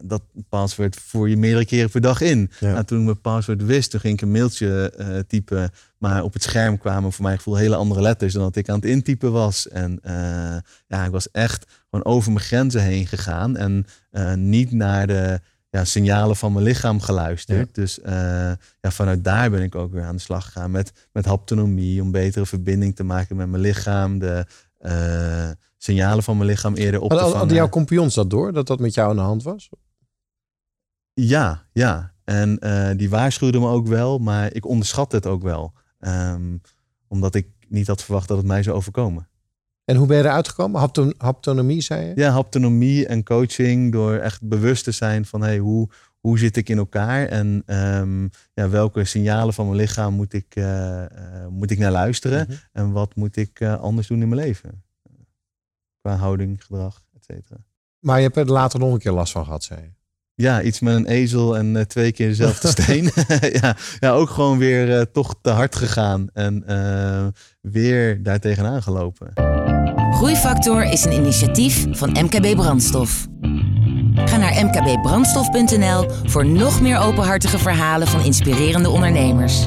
Dat 0.00 0.22
paswoord 0.48 0.96
voer 0.96 1.28
je 1.28 1.36
meerdere 1.36 1.64
keren 1.64 1.90
per 1.90 2.00
dag 2.00 2.20
in. 2.20 2.50
Ja. 2.60 2.72
Nou, 2.72 2.84
toen 2.84 2.98
ik 2.98 3.04
mijn 3.04 3.20
paswoord 3.20 3.64
wist, 3.64 3.90
toen 3.90 4.00
ging 4.00 4.14
ik 4.14 4.20
een 4.20 4.30
mailtje 4.30 5.24
typen. 5.28 5.70
Maar 5.98 6.22
op 6.22 6.32
het 6.32 6.42
scherm 6.42 6.78
kwamen 6.78 7.12
voor 7.12 7.24
mijn 7.24 7.36
gevoel 7.36 7.56
hele 7.56 7.76
andere 7.76 8.00
letters 8.00 8.32
dan 8.32 8.42
dat 8.42 8.56
ik 8.56 8.68
aan 8.68 8.76
het 8.76 8.84
intypen 8.84 9.32
was. 9.32 9.68
En 9.68 10.00
ja, 10.86 11.04
ik 11.04 11.10
was 11.10 11.30
echt 11.30 11.66
gewoon 11.90 12.04
over 12.04 12.32
mijn 12.32 12.44
grenzen 12.44 12.82
heen 12.82 13.06
gegaan. 13.06 13.56
En 13.56 13.86
uh, 14.12 14.34
niet 14.34 14.72
naar 14.72 15.06
de 15.06 15.40
ja, 15.70 15.84
signalen 15.84 16.36
van 16.36 16.52
mijn 16.52 16.64
lichaam 16.64 17.00
geluisterd. 17.00 17.58
Ja. 17.58 17.82
Dus 17.82 17.98
ja, 18.80 18.90
vanuit 18.90 19.24
daar 19.24 19.50
ben 19.50 19.62
ik 19.62 19.74
ook 19.74 19.92
weer 19.92 20.04
aan 20.04 20.16
de 20.16 20.22
slag 20.22 20.44
gegaan 20.44 20.70
met, 20.70 20.92
met 21.12 21.24
haptonomie. 21.24 22.02
Om 22.02 22.10
betere 22.10 22.46
verbinding 22.46 22.96
te 22.96 23.04
maken 23.04 23.36
met 23.36 23.48
mijn 23.48 23.62
lichaam. 23.62 24.18
De 24.18 24.46
uh, 24.80 25.50
signalen 25.76 26.22
van 26.22 26.36
mijn 26.36 26.48
lichaam 26.48 26.74
eerder 26.74 27.00
op 27.00 27.10
te 27.10 27.16
vangen. 27.16 27.36
Hadden 27.36 27.56
jouw 27.56 27.68
compagnons 27.68 28.14
dat 28.14 28.30
door? 28.30 28.52
Dat 28.52 28.66
dat 28.66 28.80
met 28.80 28.94
jou 28.94 29.10
aan 29.10 29.16
de 29.16 29.22
hand 29.22 29.42
was? 29.42 29.68
Ja, 31.12 31.62
ja. 31.72 32.14
En 32.24 32.58
die 32.96 33.10
waarschuwden 33.10 33.60
me 33.60 33.68
ook 33.68 33.86
wel. 33.86 34.18
Maar 34.18 34.54
ik 34.54 34.66
onderschat 34.66 35.12
het 35.12 35.26
ook 35.26 35.42
wel. 35.42 35.72
Um, 36.00 36.60
omdat 37.08 37.34
ik 37.34 37.48
niet 37.68 37.86
had 37.86 38.02
verwacht 38.02 38.28
dat 38.28 38.36
het 38.36 38.46
mij 38.46 38.62
zou 38.62 38.76
overkomen. 38.76 39.28
En 39.84 39.96
hoe 39.96 40.06
ben 40.06 40.16
je 40.16 40.22
eruit 40.22 40.48
gekomen? 40.48 40.80
Hapton 40.80 41.14
haptonomie, 41.18 41.80
zei 41.80 42.06
je? 42.06 42.12
Ja, 42.14 42.30
haptonomie 42.30 43.06
en 43.06 43.24
coaching. 43.24 43.92
Door 43.92 44.14
echt 44.14 44.48
bewust 44.48 44.84
te 44.84 44.92
zijn 44.92 45.24
van 45.24 45.42
hey, 45.42 45.58
hoe, 45.58 45.88
hoe 46.20 46.38
zit 46.38 46.56
ik 46.56 46.68
in 46.68 46.78
elkaar? 46.78 47.26
En 47.26 47.62
um, 47.66 48.30
ja, 48.54 48.68
welke 48.68 49.04
signalen 49.04 49.54
van 49.54 49.66
mijn 49.66 49.78
lichaam 49.78 50.14
moet 50.14 50.32
ik, 50.32 50.56
uh, 50.56 50.64
uh, 50.64 51.46
moet 51.50 51.70
ik 51.70 51.78
naar 51.78 51.90
luisteren? 51.90 52.46
Mm 52.48 52.54
-hmm. 52.54 52.58
En 52.72 52.92
wat 52.92 53.14
moet 53.14 53.36
ik 53.36 53.60
uh, 53.60 53.80
anders 53.80 54.06
doen 54.06 54.22
in 54.22 54.28
mijn 54.28 54.40
leven? 54.40 54.84
Qua 56.00 56.14
houding, 56.14 56.64
gedrag, 56.64 57.02
et 57.14 57.24
cetera. 57.24 57.56
Maar 57.98 58.16
je 58.16 58.22
hebt 58.22 58.36
er 58.36 58.46
later 58.46 58.78
nog 58.78 58.92
een 58.92 58.98
keer 58.98 59.12
last 59.12 59.32
van 59.32 59.44
gehad, 59.44 59.64
zei 59.64 59.80
je? 59.80 59.90
Ja, 60.34 60.62
iets 60.62 60.80
met 60.80 60.94
een 60.94 61.06
ezel 61.06 61.56
en 61.56 61.74
uh, 61.74 61.82
twee 61.82 62.12
keer 62.12 62.28
dezelfde 62.28 62.68
steen. 62.82 63.10
ja, 63.62 63.76
ja, 63.98 64.10
ook 64.10 64.30
gewoon 64.30 64.58
weer 64.58 64.88
uh, 64.88 65.00
toch 65.00 65.34
te 65.42 65.50
hard 65.50 65.76
gegaan 65.76 66.28
en 66.32 66.64
uh, 66.68 67.26
weer 67.60 68.22
daar 68.22 68.40
tegenaan 68.40 68.82
gelopen. 68.82 69.32
Groeifactor 70.12 70.84
is 70.84 71.04
een 71.04 71.12
initiatief 71.12 71.86
van 71.90 72.10
MKB 72.10 72.56
Brandstof. 72.56 73.26
Ga 74.24 74.36
naar 74.36 74.64
mkbbrandstof.nl 74.64 76.10
voor 76.24 76.46
nog 76.46 76.80
meer 76.80 76.98
openhartige 76.98 77.58
verhalen 77.58 78.06
van 78.06 78.24
inspirerende 78.24 78.88
ondernemers. 78.88 79.66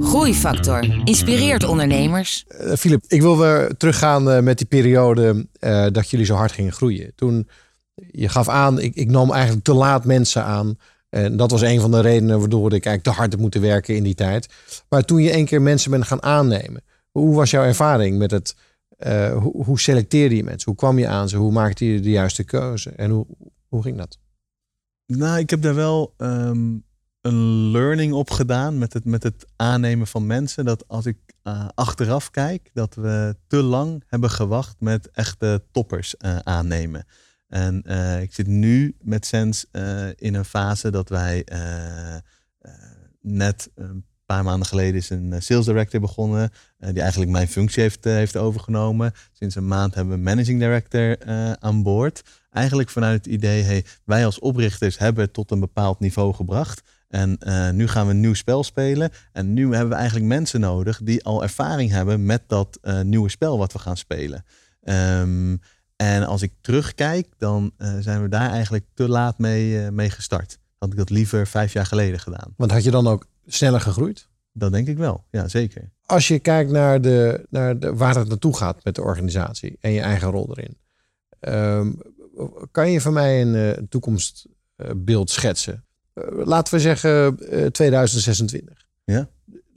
Groeifactor 0.00 1.00
inspireert 1.04 1.64
ondernemers. 1.64 2.44
Filip, 2.78 3.02
uh, 3.02 3.16
ik 3.16 3.20
wil 3.20 3.38
weer 3.38 3.76
teruggaan 3.76 4.28
uh, 4.28 4.40
met 4.40 4.58
die 4.58 4.66
periode 4.66 5.46
uh, 5.60 5.86
dat 5.92 6.10
jullie 6.10 6.26
zo 6.26 6.34
hard 6.34 6.52
gingen 6.52 6.72
groeien. 6.72 7.12
Toen 7.14 7.48
je 8.10 8.28
gaf 8.28 8.48
aan, 8.48 8.80
ik, 8.80 8.94
ik 8.94 9.10
nam 9.10 9.32
eigenlijk 9.32 9.64
te 9.64 9.74
laat 9.74 10.04
mensen 10.04 10.44
aan. 10.44 10.78
En 11.08 11.36
dat 11.36 11.50
was 11.50 11.62
een 11.62 11.80
van 11.80 11.90
de 11.90 12.00
redenen 12.00 12.38
waardoor 12.38 12.66
ik 12.66 12.86
eigenlijk 12.86 13.02
te 13.02 13.10
hard 13.10 13.32
heb 13.32 13.40
moeten 13.40 13.60
werken 13.60 13.96
in 13.96 14.02
die 14.02 14.14
tijd. 14.14 14.48
Maar 14.88 15.04
toen 15.04 15.22
je 15.22 15.30
één 15.30 15.44
keer 15.44 15.62
mensen 15.62 15.90
bent 15.90 16.06
gaan 16.06 16.22
aannemen, 16.22 16.82
hoe 17.10 17.34
was 17.34 17.50
jouw 17.50 17.64
ervaring 17.64 18.18
met 18.18 18.30
het? 18.30 18.54
Uh, 19.06 19.36
hoe, 19.38 19.64
hoe, 19.64 19.80
selecteerde 19.80 20.36
je 20.36 20.44
mensen? 20.44 20.70
Hoe 20.70 20.78
kwam 20.78 20.98
je 20.98 21.08
aan 21.08 21.28
ze? 21.28 21.36
Hoe 21.36 21.52
maakte 21.52 21.84
je 21.84 22.00
de 22.00 22.10
juiste 22.10 22.44
keuze? 22.44 22.90
En 22.90 23.10
hoe, 23.10 23.26
hoe 23.68 23.82
ging 23.82 23.96
dat? 23.96 24.18
Nou, 25.06 25.38
ik 25.38 25.50
heb 25.50 25.62
daar 25.62 25.74
wel 25.74 26.14
um, 26.18 26.84
een 27.20 27.70
learning 27.70 28.12
op 28.12 28.30
gedaan 28.30 28.78
met 28.78 28.92
het, 28.92 29.04
met 29.04 29.22
het 29.22 29.46
aannemen 29.56 30.06
van 30.06 30.26
mensen. 30.26 30.64
Dat 30.64 30.88
als 30.88 31.06
ik 31.06 31.18
uh, 31.44 31.68
achteraf 31.74 32.30
kijk, 32.30 32.70
dat 32.72 32.94
we 32.94 33.36
te 33.46 33.62
lang 33.62 34.04
hebben 34.06 34.30
gewacht 34.30 34.76
met 34.78 35.10
echte 35.10 35.64
toppers 35.70 36.14
uh, 36.18 36.36
aannemen. 36.36 37.06
En 37.48 37.84
ik 38.22 38.34
zit 38.34 38.46
nu 38.46 38.96
met 39.00 39.26
Sens 39.26 39.66
in 40.16 40.34
een 40.34 40.44
fase 40.44 40.90
dat 40.90 41.08
wij 41.08 41.46
net 43.20 43.70
een 43.74 44.04
paar 44.32 44.44
maanden 44.44 44.68
geleden 44.68 44.94
is 44.94 45.10
een 45.10 45.34
sales 45.38 45.64
director 45.64 46.00
begonnen. 46.00 46.52
die 46.78 47.00
eigenlijk 47.00 47.30
mijn 47.30 47.48
functie 47.48 47.82
heeft, 47.82 48.04
heeft 48.04 48.36
overgenomen. 48.36 49.12
Sinds 49.32 49.54
een 49.54 49.68
maand 49.68 49.94
hebben 49.94 50.12
we 50.12 50.18
een 50.18 50.36
managing 50.36 50.58
director 50.58 51.16
aan 51.58 51.82
boord. 51.82 52.22
Eigenlijk 52.50 52.90
vanuit 52.90 53.24
het 53.24 53.34
idee, 53.34 53.62
hey, 53.62 53.84
wij 54.04 54.24
als 54.24 54.38
oprichters 54.38 54.98
hebben 54.98 55.24
het 55.24 55.32
tot 55.32 55.50
een 55.50 55.60
bepaald 55.60 56.00
niveau 56.00 56.34
gebracht. 56.34 56.82
En 57.08 57.38
nu 57.74 57.88
gaan 57.88 58.06
we 58.06 58.12
een 58.12 58.20
nieuw 58.20 58.34
spel 58.34 58.64
spelen. 58.64 59.10
En 59.32 59.52
nu 59.52 59.62
hebben 59.72 59.88
we 59.88 59.94
eigenlijk 59.94 60.26
mensen 60.26 60.60
nodig 60.60 61.00
die 61.02 61.24
al 61.24 61.42
ervaring 61.42 61.90
hebben 61.90 62.26
met 62.26 62.42
dat 62.46 62.78
nieuwe 63.02 63.28
spel 63.28 63.58
wat 63.58 63.72
we 63.72 63.78
gaan 63.78 63.96
spelen. 63.96 64.44
Um, 64.84 65.60
en 65.96 66.24
als 66.24 66.42
ik 66.42 66.52
terugkijk, 66.60 67.26
dan 67.38 67.72
zijn 68.00 68.22
we 68.22 68.28
daar 68.28 68.50
eigenlijk 68.50 68.84
te 68.94 69.08
laat 69.08 69.38
mee, 69.38 69.90
mee 69.90 70.10
gestart. 70.10 70.58
Had 70.78 70.90
ik 70.90 70.96
dat 70.96 71.10
liever 71.10 71.46
vijf 71.46 71.72
jaar 71.72 71.86
geleden 71.86 72.20
gedaan. 72.20 72.54
Want 72.56 72.70
had 72.70 72.84
je 72.84 72.90
dan 72.90 73.06
ook 73.06 73.26
sneller 73.46 73.80
gegroeid? 73.80 74.28
Dat 74.52 74.72
denk 74.72 74.88
ik 74.88 74.96
wel, 74.96 75.24
ja 75.30 75.48
zeker. 75.48 75.90
Als 76.06 76.28
je 76.28 76.38
kijkt 76.38 76.70
naar, 76.70 77.00
de, 77.00 77.46
naar 77.50 77.78
de, 77.78 77.94
waar 77.94 78.16
het 78.16 78.28
naartoe 78.28 78.56
gaat 78.56 78.84
met 78.84 78.94
de 78.94 79.02
organisatie 79.02 79.76
en 79.80 79.92
je 79.92 80.00
eigen 80.00 80.30
rol 80.30 80.56
erin. 80.56 80.76
Um, 81.40 81.98
kan 82.70 82.90
je 82.90 83.00
voor 83.00 83.12
mij 83.12 83.42
een 83.42 83.88
toekomstbeeld 83.88 85.30
schetsen? 85.30 85.84
Eh, 86.12 86.24
laten 86.44 86.74
we 86.74 86.80
zeggen 86.80 87.36
2026. 87.72 88.86
Eh, 89.04 89.14
ja. 89.14 89.28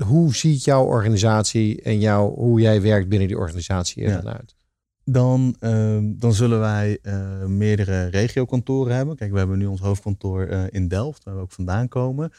Hoe 0.05 0.35
ziet 0.35 0.63
jouw 0.63 0.85
organisatie 0.85 1.81
en 1.81 1.99
jou, 1.99 2.33
hoe 2.33 2.61
jij 2.61 2.81
werkt 2.81 3.09
binnen 3.09 3.27
die 3.27 3.37
organisatie 3.37 4.03
er 4.03 4.21
dan 4.21 4.33
uit? 4.33 4.55
Dan, 5.03 5.55
uh, 5.59 5.97
dan 6.03 6.33
zullen 6.33 6.59
wij 6.59 6.99
meerdere 7.47 8.05
regiokantoren 8.05 8.95
hebben. 8.95 9.15
Kijk, 9.15 9.31
we 9.31 9.37
hebben 9.37 9.57
nu 9.57 9.65
ons 9.65 9.79
hoofdkantoor 9.79 10.47
in 10.47 10.87
Delft, 10.87 11.23
waar 11.23 11.35
we 11.35 11.41
ook 11.41 11.51
vandaan 11.51 11.87
komen. 11.87 12.31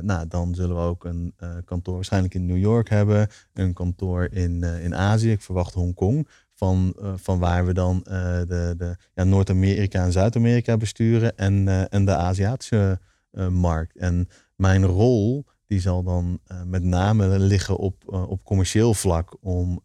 Nou, 0.00 0.26
dan 0.28 0.54
zullen 0.54 0.76
we 0.76 0.82
ook 0.82 1.04
een 1.04 1.34
kantoor 1.64 1.94
waarschijnlijk 1.94 2.34
in 2.34 2.46
New 2.46 2.58
York 2.58 2.88
hebben. 2.88 3.28
Een 3.52 3.72
kantoor 3.72 4.28
in, 4.32 4.62
in 4.62 4.94
Azië, 4.94 5.30
ik 5.30 5.42
verwacht 5.42 5.74
Hongkong. 5.74 6.28
Van, 6.54 6.96
van 7.16 7.38
waar 7.38 7.66
we 7.66 7.72
dan 7.72 8.00
de, 8.04 8.74
de 8.76 8.96
ja, 9.14 9.24
Noord-Amerika 9.24 10.04
en 10.04 10.12
Zuid-Amerika 10.12 10.76
besturen. 10.76 11.36
En, 11.36 11.88
en 11.90 12.04
de 12.04 12.14
Aziatische 12.14 13.00
markt. 13.50 13.96
En 13.96 14.28
mijn 14.56 14.84
rol 14.84 15.44
die 15.66 15.80
zal 15.80 16.02
dan 16.02 16.40
met 16.64 16.82
name 16.82 17.38
liggen 17.38 17.76
op, 17.76 18.02
op 18.06 18.44
commercieel 18.44 18.94
vlak. 18.94 19.36
Om 19.40 19.80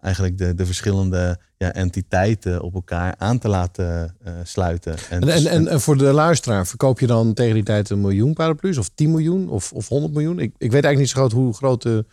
eigenlijk 0.00 0.38
de, 0.38 0.54
de 0.54 0.66
verschillende 0.66 1.38
ja, 1.60 1.72
entiteiten 1.72 2.62
op 2.62 2.74
elkaar 2.74 3.14
aan 3.18 3.38
te 3.38 3.48
laten 3.48 4.16
uh, 4.26 4.32
sluiten. 4.42 4.96
En, 5.10 5.28
en, 5.28 5.46
en, 5.46 5.68
en, 5.68 5.80
voor 5.80 5.96
de 5.96 6.12
luisteraar, 6.12 6.66
verkoop 6.66 7.00
je 7.00 7.06
dan 7.06 7.34
tegen 7.34 7.54
die 7.54 7.62
tijd 7.62 7.90
een 7.90 8.00
miljoen 8.00 8.32
paraplu's 8.32 8.76
of 8.76 8.90
10 8.94 9.10
miljoen 9.10 9.48
of, 9.48 9.72
of 9.72 9.88
100 9.88 10.12
miljoen? 10.12 10.38
Ik, 10.38 10.52
ik 10.58 10.72
weet 10.72 10.84
eigenlijk 10.84 10.98
niet 10.98 11.08
zo 11.08 11.16
groot 11.16 11.32
hoe 11.32 11.54
groot 11.54 11.82
de 11.82 12.04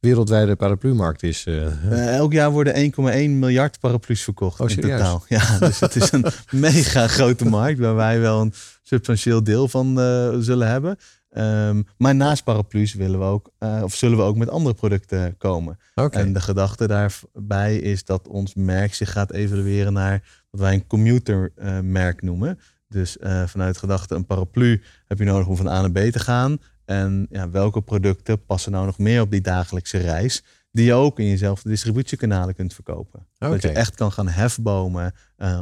wereldwijde 0.00 0.56
paraplu-markt 0.56 1.22
is. 1.22 1.44
Uh. 1.46 2.16
elk 2.16 2.32
jaar 2.32 2.50
worden 2.50 2.92
1,1 2.92 3.00
miljard 3.30 3.80
paraplu's 3.80 4.22
verkocht 4.22 4.60
oh, 4.60 4.70
in 4.70 4.80
totaal. 4.80 5.24
Ja, 5.28 5.58
dus 5.58 5.80
het 5.80 5.96
is 5.96 6.12
een 6.12 6.24
mega 6.50 7.06
grote 7.06 7.44
markt 7.44 7.78
waar 7.78 7.94
wij 7.94 8.20
wel 8.20 8.40
een 8.40 8.52
substantieel 8.82 9.44
deel 9.44 9.68
van 9.68 9.94
zullen 10.40 10.68
hebben. 10.68 10.98
Um, 11.36 11.86
maar 11.96 12.14
naast 12.14 12.44
paraplu's 12.44 12.94
willen 12.94 13.18
we 13.18 13.24
ook, 13.24 13.50
uh, 13.58 13.80
of 13.82 13.94
zullen 13.94 14.18
we 14.18 14.24
ook 14.24 14.36
met 14.36 14.48
andere 14.48 14.74
producten 14.74 15.36
komen. 15.36 15.78
Okay. 15.94 16.22
En 16.22 16.32
de 16.32 16.40
gedachte 16.40 16.86
daarbij 16.86 17.76
is 17.76 18.04
dat 18.04 18.28
ons 18.28 18.54
merk 18.54 18.94
zich 18.94 19.12
gaat 19.12 19.32
evalueren 19.32 19.92
naar 19.92 20.44
wat 20.50 20.60
wij 20.60 20.74
een 20.74 20.86
commutermerk 20.86 22.22
uh, 22.22 22.28
noemen. 22.28 22.58
Dus 22.88 23.16
uh, 23.16 23.46
vanuit 23.46 23.76
gedachte 23.78 24.14
een 24.14 24.26
paraplu 24.26 24.82
heb 25.06 25.18
je 25.18 25.24
nodig 25.24 25.46
om 25.46 25.56
van 25.56 25.68
A 25.68 25.80
naar 25.80 25.90
B 25.90 26.12
te 26.12 26.18
gaan. 26.18 26.58
En 26.84 27.26
ja, 27.30 27.50
welke 27.50 27.82
producten 27.82 28.44
passen 28.44 28.72
nou 28.72 28.86
nog 28.86 28.98
meer 28.98 29.20
op 29.20 29.30
die 29.30 29.40
dagelijkse 29.40 29.98
reis? 29.98 30.44
Die 30.70 30.84
je 30.84 30.92
ook 30.92 31.18
in 31.18 31.26
jezelfde 31.26 31.68
distributiekanalen 31.68 32.54
kunt 32.54 32.74
verkopen. 32.74 33.26
Okay. 33.38 33.50
Dat 33.50 33.62
je 33.62 33.68
echt 33.68 33.94
kan 33.94 34.12
gaan 34.12 34.28
hefbomen 34.28 35.14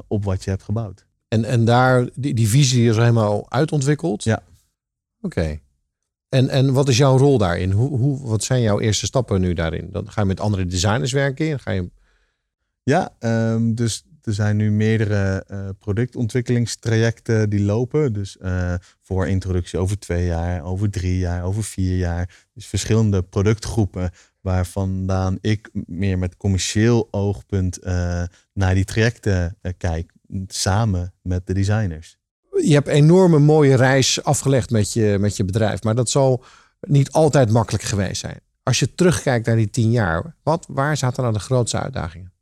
op 0.06 0.24
wat 0.24 0.44
je 0.44 0.50
hebt 0.50 0.62
gebouwd. 0.62 1.06
En, 1.28 1.44
en 1.44 1.64
daar, 1.64 2.08
die, 2.14 2.34
die 2.34 2.48
visie 2.48 2.88
is 2.88 2.96
helemaal 2.96 3.50
uitontwikkeld? 3.50 4.24
Ja. 4.24 4.42
Oké. 5.22 5.60
En, 6.28 6.48
en 6.48 6.72
wat 6.72 6.88
is 6.88 6.96
jouw 6.96 7.16
rol 7.16 7.38
daarin? 7.38 7.70
Hoe, 7.70 7.98
hoe, 7.98 8.28
wat 8.28 8.44
zijn 8.44 8.62
jouw 8.62 8.80
eerste 8.80 9.06
stappen 9.06 9.40
nu 9.40 9.52
daarin? 9.52 9.88
Dan 9.90 10.10
ga 10.10 10.20
je 10.20 10.26
met 10.26 10.40
andere 10.40 10.66
designers 10.66 11.12
werken? 11.12 11.60
Ga 11.60 11.70
je... 11.70 11.90
Ja, 12.82 13.16
um, 13.18 13.74
dus 13.74 14.04
er 14.22 14.34
zijn 14.34 14.56
nu 14.56 14.70
meerdere 14.70 15.44
uh, 15.50 15.68
productontwikkelingstrajecten 15.78 17.50
die 17.50 17.62
lopen. 17.62 18.12
Dus 18.12 18.36
uh, 18.40 18.74
voor 19.00 19.26
introductie 19.26 19.78
over 19.78 19.98
twee 19.98 20.26
jaar, 20.26 20.64
over 20.64 20.90
drie 20.90 21.18
jaar, 21.18 21.44
over 21.44 21.64
vier 21.64 21.96
jaar. 21.96 22.46
Dus 22.54 22.66
verschillende 22.66 23.22
productgroepen 23.22 24.10
waar 24.40 24.66
vandaan 24.66 25.38
ik 25.40 25.70
meer 25.72 26.18
met 26.18 26.36
commercieel 26.36 27.08
oogpunt 27.10 27.84
uh, 27.84 28.22
naar 28.52 28.74
die 28.74 28.84
trajecten 28.84 29.58
kijk. 29.76 30.12
Samen 30.46 31.14
met 31.22 31.46
de 31.46 31.54
designers 31.54 32.20
je 32.52 32.72
hebt 32.72 32.88
een 32.88 32.94
enorme 32.94 33.38
mooie 33.38 33.74
reis 33.74 34.24
afgelegd 34.24 34.70
met 34.70 34.92
je, 34.92 35.16
met 35.20 35.36
je 35.36 35.44
bedrijf. 35.44 35.82
Maar 35.82 35.94
dat 35.94 36.10
zal 36.10 36.44
niet 36.80 37.12
altijd 37.12 37.50
makkelijk 37.50 37.84
geweest 37.84 38.20
zijn. 38.20 38.40
Als 38.62 38.78
je 38.78 38.94
terugkijkt 38.94 39.46
naar 39.46 39.56
die 39.56 39.70
tien 39.70 39.90
jaar, 39.90 40.34
wat, 40.42 40.66
waar 40.68 40.96
zaten 40.96 41.22
nou 41.22 41.34
de 41.34 41.40
grootste 41.40 41.78
uitdagingen? 41.78 42.32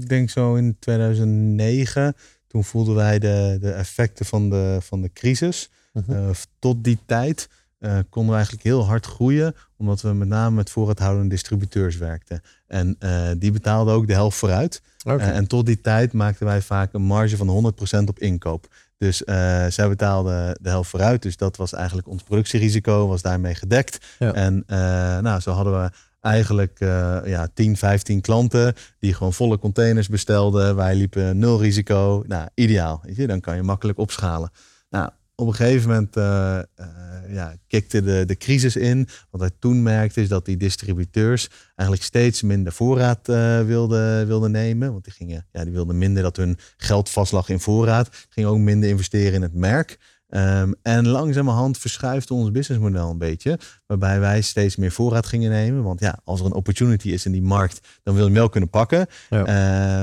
Ik 0.00 0.08
denk 0.08 0.30
zo 0.30 0.54
in 0.54 0.76
2009. 0.78 2.14
Toen 2.46 2.64
voelden 2.64 2.94
wij 2.94 3.18
de, 3.18 3.56
de 3.60 3.70
effecten 3.70 4.26
van 4.26 4.50
de, 4.50 4.78
van 4.80 5.02
de 5.02 5.12
crisis. 5.12 5.70
Mhm. 5.92 6.12
Eh, 6.12 6.30
tot 6.58 6.84
die 6.84 6.98
tijd 7.06 7.48
uh, 7.80 7.98
konden 8.08 8.30
we 8.30 8.36
eigenlijk 8.36 8.64
heel 8.64 8.86
hard 8.86 9.06
groeien. 9.06 9.54
Omdat 9.76 10.00
we 10.00 10.12
met 10.12 10.28
name 10.28 10.56
met 10.56 10.70
voorraadhoudende 10.70 11.28
distributeurs 11.28 11.96
werkten. 11.96 12.42
En 12.66 12.96
uh, 13.00 13.28
die 13.38 13.52
betaalden 13.52 13.94
ook 13.94 14.06
de 14.06 14.12
helft 14.12 14.38
vooruit. 14.38 14.82
Okay. 15.04 15.32
en 15.32 15.46
tot 15.46 15.66
die 15.66 15.80
tijd 15.80 16.12
maakten 16.12 16.46
wij 16.46 16.62
vaak 16.62 16.92
een 16.92 17.02
marge 17.02 17.36
van 17.36 17.74
100% 18.04 18.04
op 18.04 18.18
inkoop. 18.18 18.74
Dus 19.02 19.22
uh, 19.22 19.66
zij 19.66 19.88
betaalde 19.88 20.56
de 20.60 20.68
helft 20.68 20.90
vooruit. 20.90 21.22
Dus 21.22 21.36
dat 21.36 21.56
was 21.56 21.72
eigenlijk 21.72 22.08
ons 22.08 22.22
productierisico, 22.22 23.06
was 23.06 23.22
daarmee 23.22 23.54
gedekt. 23.54 24.06
En 24.18 24.64
uh, 24.66 24.76
nou, 25.18 25.40
zo 25.40 25.50
hadden 25.50 25.82
we 25.82 25.90
eigenlijk 26.20 26.80
uh, 26.80 27.18
ja, 27.24 27.48
10, 27.54 27.76
15 27.76 28.20
klanten 28.20 28.74
die 28.98 29.14
gewoon 29.14 29.32
volle 29.32 29.58
containers 29.58 30.08
bestelden. 30.08 30.76
Wij 30.76 30.94
liepen 30.94 31.38
nul 31.38 31.60
risico. 31.60 32.22
Nou, 32.26 32.48
ideaal. 32.54 33.00
Weet 33.04 33.16
je? 33.16 33.26
Dan 33.26 33.40
kan 33.40 33.56
je 33.56 33.62
makkelijk 33.62 33.98
opschalen. 33.98 34.50
Nou, 34.90 35.10
op 35.42 35.48
een 35.48 35.54
gegeven 35.54 35.88
moment 35.88 36.16
uh, 36.16 36.58
ja, 37.28 37.56
kikte 37.66 38.02
de, 38.02 38.24
de 38.26 38.36
crisis 38.36 38.76
in. 38.76 39.08
Wat 39.30 39.40
wij 39.40 39.50
toen 39.58 39.82
merkten 39.82 40.22
is 40.22 40.28
dat 40.28 40.44
die 40.44 40.56
distributeurs 40.56 41.48
eigenlijk 41.74 42.02
steeds 42.08 42.42
minder 42.42 42.72
voorraad 42.72 43.26
wilden, 43.66 44.26
wilden 44.26 44.50
nemen. 44.50 44.92
Want 44.92 45.04
die, 45.04 45.12
gingen, 45.12 45.46
ja, 45.52 45.64
die 45.64 45.72
wilden 45.72 45.98
minder 45.98 46.22
dat 46.22 46.36
hun 46.36 46.58
geld 46.76 47.10
vastlag 47.10 47.48
in 47.48 47.60
voorraad. 47.60 48.26
Gingen 48.28 48.50
ook 48.50 48.58
minder 48.58 48.88
investeren 48.88 49.32
in 49.32 49.42
het 49.42 49.54
merk. 49.54 49.98
Um, 50.34 50.74
en 50.82 51.08
langzamerhand 51.08 51.78
verschuift 51.78 52.30
ons 52.30 52.50
businessmodel 52.50 53.10
een 53.10 53.18
beetje. 53.18 53.58
Waarbij 53.86 54.20
wij 54.20 54.40
steeds 54.40 54.76
meer 54.76 54.92
voorraad 54.92 55.26
gingen 55.26 55.50
nemen. 55.50 55.82
Want 55.82 56.00
ja, 56.00 56.18
als 56.24 56.40
er 56.40 56.46
een 56.46 56.54
opportunity 56.54 57.08
is 57.08 57.26
in 57.26 57.32
die 57.32 57.42
markt, 57.42 57.88
dan 58.02 58.14
wil 58.14 58.22
je 58.22 58.30
hem 58.30 58.38
wel 58.38 58.48
kunnen 58.48 58.70
pakken. 58.70 59.06
Ja. 59.30 59.38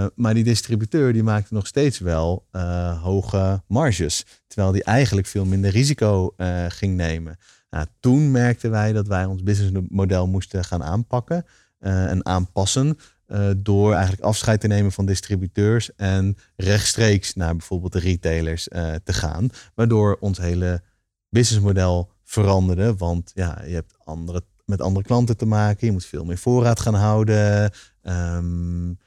Uh, 0.03 0.07
maar 0.15 0.33
die 0.33 0.43
distributeur 0.43 1.13
die 1.13 1.23
maakte 1.23 1.53
nog 1.53 1.67
steeds 1.67 1.99
wel 1.99 2.47
uh, 2.51 3.03
hoge 3.03 3.63
marges. 3.67 4.25
Terwijl 4.47 4.71
die 4.71 4.83
eigenlijk 4.83 5.27
veel 5.27 5.45
minder 5.45 5.71
risico 5.71 6.33
uh, 6.37 6.65
ging 6.67 6.95
nemen. 6.95 7.37
Nou, 7.69 7.85
toen 7.99 8.31
merkten 8.31 8.71
wij 8.71 8.93
dat 8.93 9.07
wij 9.07 9.25
ons 9.25 9.43
businessmodel 9.43 10.27
moesten 10.27 10.65
gaan 10.65 10.83
aanpakken 10.83 11.45
en 11.79 12.25
aanpassen. 12.25 12.97
Uh, 13.31 13.49
door 13.57 13.93
eigenlijk 13.93 14.23
afscheid 14.23 14.61
te 14.61 14.67
nemen 14.67 14.91
van 14.91 15.05
distributeurs 15.05 15.95
en 15.95 16.37
rechtstreeks 16.55 17.35
naar 17.35 17.55
bijvoorbeeld 17.55 17.91
de 17.93 17.99
retailers 17.99 18.67
uh, 18.67 18.93
te 19.03 19.13
gaan. 19.13 19.49
Waardoor 19.75 20.17
ons 20.19 20.37
hele 20.37 20.81
businessmodel 21.29 22.11
veranderde. 22.23 22.95
Want 22.95 23.31
ja, 23.33 23.61
je 23.65 23.73
hebt 23.73 23.93
andere, 24.03 24.43
met 24.65 24.81
andere 24.81 25.05
klanten 25.05 25.37
te 25.37 25.45
maken. 25.45 25.87
Je 25.87 25.93
moet 25.93 26.05
veel 26.05 26.25
meer 26.25 26.37
voorraad 26.37 26.79
gaan 26.79 26.93
houden. 26.93 27.71
Um, 28.03 28.97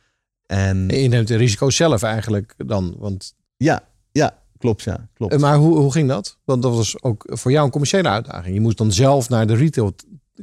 en 0.47 0.89
je 0.89 1.09
neemt 1.09 1.29
de 1.29 1.37
risico 1.37 1.71
zelf 1.71 2.03
eigenlijk 2.03 2.55
dan. 2.57 2.95
Want... 2.99 3.35
Ja, 3.57 3.83
ja, 4.13 4.39
klopt. 4.59 4.83
Ja, 4.83 5.09
klopt. 5.15 5.33
Eh, 5.33 5.39
maar 5.39 5.57
hoe, 5.57 5.79
hoe 5.79 5.93
ging 5.93 6.09
dat? 6.09 6.39
Want 6.45 6.63
dat 6.63 6.75
was 6.75 7.03
ook 7.03 7.25
voor 7.27 7.51
jou 7.51 7.65
een 7.65 7.71
commerciële 7.71 8.09
uitdaging. 8.09 8.55
Je 8.55 8.61
moest 8.61 8.79
dan 8.79 8.93
zelf 8.93 9.29
naar 9.29 9.47
de 9.47 9.55
retail 9.55 9.95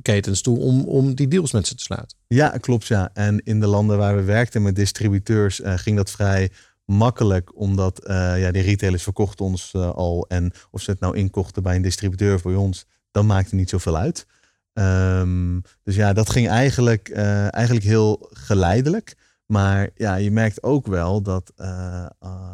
ketens 0.01 0.41
toe 0.41 0.59
om, 0.59 0.83
om 0.83 1.15
die 1.15 1.27
deals 1.27 1.51
met 1.51 1.67
ze 1.67 1.75
te 1.75 1.83
sluiten. 1.83 2.17
Ja, 2.27 2.49
klopt 2.49 2.87
ja. 2.87 3.09
En 3.13 3.43
in 3.43 3.59
de 3.59 3.67
landen 3.67 3.97
waar 3.97 4.15
we 4.15 4.23
werkten 4.23 4.61
met 4.61 4.75
distributeurs 4.75 5.59
uh, 5.59 5.73
ging 5.77 5.97
dat 5.97 6.11
vrij 6.11 6.51
makkelijk, 6.85 7.59
omdat 7.59 8.07
uh, 8.07 8.41
ja, 8.41 8.51
die 8.51 8.61
retailers 8.61 9.03
verkochten 9.03 9.45
ons 9.45 9.73
uh, 9.75 9.89
al. 9.89 10.25
En 10.27 10.51
of 10.71 10.81
ze 10.81 10.91
het 10.91 10.99
nou 10.99 11.17
inkochten 11.17 11.63
bij 11.63 11.75
een 11.75 11.81
distributeur 11.81 12.39
bij 12.43 12.55
ons, 12.55 12.85
dan 13.11 13.25
maakte 13.25 13.55
niet 13.55 13.69
zoveel 13.69 13.97
uit. 13.97 14.25
Um, 14.73 15.61
dus 15.83 15.95
ja, 15.95 16.13
dat 16.13 16.29
ging 16.29 16.47
eigenlijk, 16.47 17.09
eigenlijk 17.49 17.85
heel 17.85 18.29
geleidelijk. 18.29 19.15
Maar 19.45 19.89
ja, 19.95 20.15
je 20.15 20.31
merkt 20.31 20.63
ook 20.63 20.87
wel 20.87 21.21
dat 21.21 21.53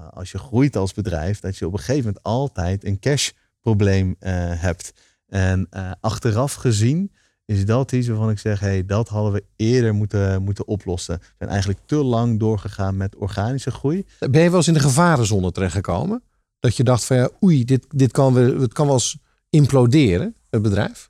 als 0.09 0.31
je 0.31 0.37
groeit 0.37 0.75
als 0.75 0.93
bedrijf, 0.93 1.39
dat 1.39 1.57
je 1.57 1.67
op 1.67 1.73
een 1.73 1.79
gegeven 1.79 2.05
moment 2.05 2.23
altijd 2.23 2.85
een 2.85 2.99
cashprobleem 2.99 4.07
uh, 4.07 4.31
hebt. 4.61 4.93
En 5.27 5.69
achteraf 5.99 6.53
gezien 6.53 7.11
is 7.45 7.65
dat 7.65 7.91
iets 7.91 8.07
waarvan 8.07 8.29
ik 8.29 8.39
zeg, 8.39 8.59
hey, 8.59 8.85
dat 8.85 9.07
hadden 9.07 9.33
we 9.33 9.43
eerder 9.55 9.93
moeten, 9.93 10.41
moeten 10.41 10.67
oplossen. 10.67 11.17
We 11.19 11.25
zijn 11.37 11.49
eigenlijk 11.49 11.79
te 11.85 11.95
lang 11.95 12.39
doorgegaan 12.39 12.97
met 12.97 13.15
organische 13.15 13.71
groei. 13.71 14.05
Ben 14.19 14.41
je 14.41 14.49
wel 14.49 14.57
eens 14.57 14.67
in 14.67 14.73
de 14.73 14.79
gevarenzone 14.79 15.51
terechtgekomen? 15.51 16.23
Dat 16.59 16.77
je 16.77 16.83
dacht 16.83 17.05
van 17.05 17.17
ja, 17.17 17.29
oei, 17.43 17.65
dit, 17.65 17.85
dit 17.89 18.11
kan, 18.11 18.33
we, 18.33 18.41
het 18.59 18.73
kan 18.73 18.85
wel 18.85 18.95
eens 18.95 19.17
imploderen, 19.49 20.35
het 20.49 20.61
bedrijf? 20.61 21.09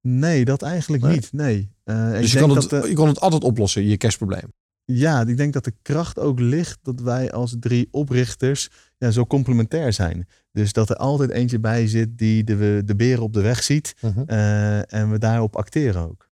Nee, 0.00 0.44
dat 0.44 0.62
eigenlijk 0.62 1.02
niet. 1.02 1.32
Nee. 1.32 1.70
Uh, 1.84 2.10
dus 2.10 2.32
je, 2.32 2.40
kon 2.40 2.56
het, 2.56 2.70
je 2.70 2.94
kon 2.94 3.08
het 3.08 3.20
altijd 3.20 3.44
oplossen, 3.44 3.84
je 3.84 3.96
cashprobleem. 3.96 4.52
Ja, 4.92 5.26
ik 5.26 5.36
denk 5.36 5.52
dat 5.52 5.64
de 5.64 5.74
kracht 5.82 6.18
ook 6.18 6.40
ligt 6.40 6.78
dat 6.82 7.00
wij 7.00 7.32
als 7.32 7.56
drie 7.60 7.88
oprichters 7.90 8.68
ja, 8.96 9.10
zo 9.10 9.26
complementair 9.26 9.92
zijn. 9.92 10.28
Dus 10.52 10.72
dat 10.72 10.90
er 10.90 10.96
altijd 10.96 11.30
eentje 11.30 11.58
bij 11.58 11.88
zit 11.88 12.18
die 12.18 12.44
de, 12.44 12.82
de 12.84 12.96
beren 12.96 13.22
op 13.22 13.32
de 13.32 13.40
weg 13.40 13.62
ziet 13.62 13.94
uh-huh. 14.00 14.24
uh, 14.26 14.92
en 14.92 15.10
we 15.10 15.18
daarop 15.18 15.56
acteren 15.56 16.08
ook. 16.08 16.28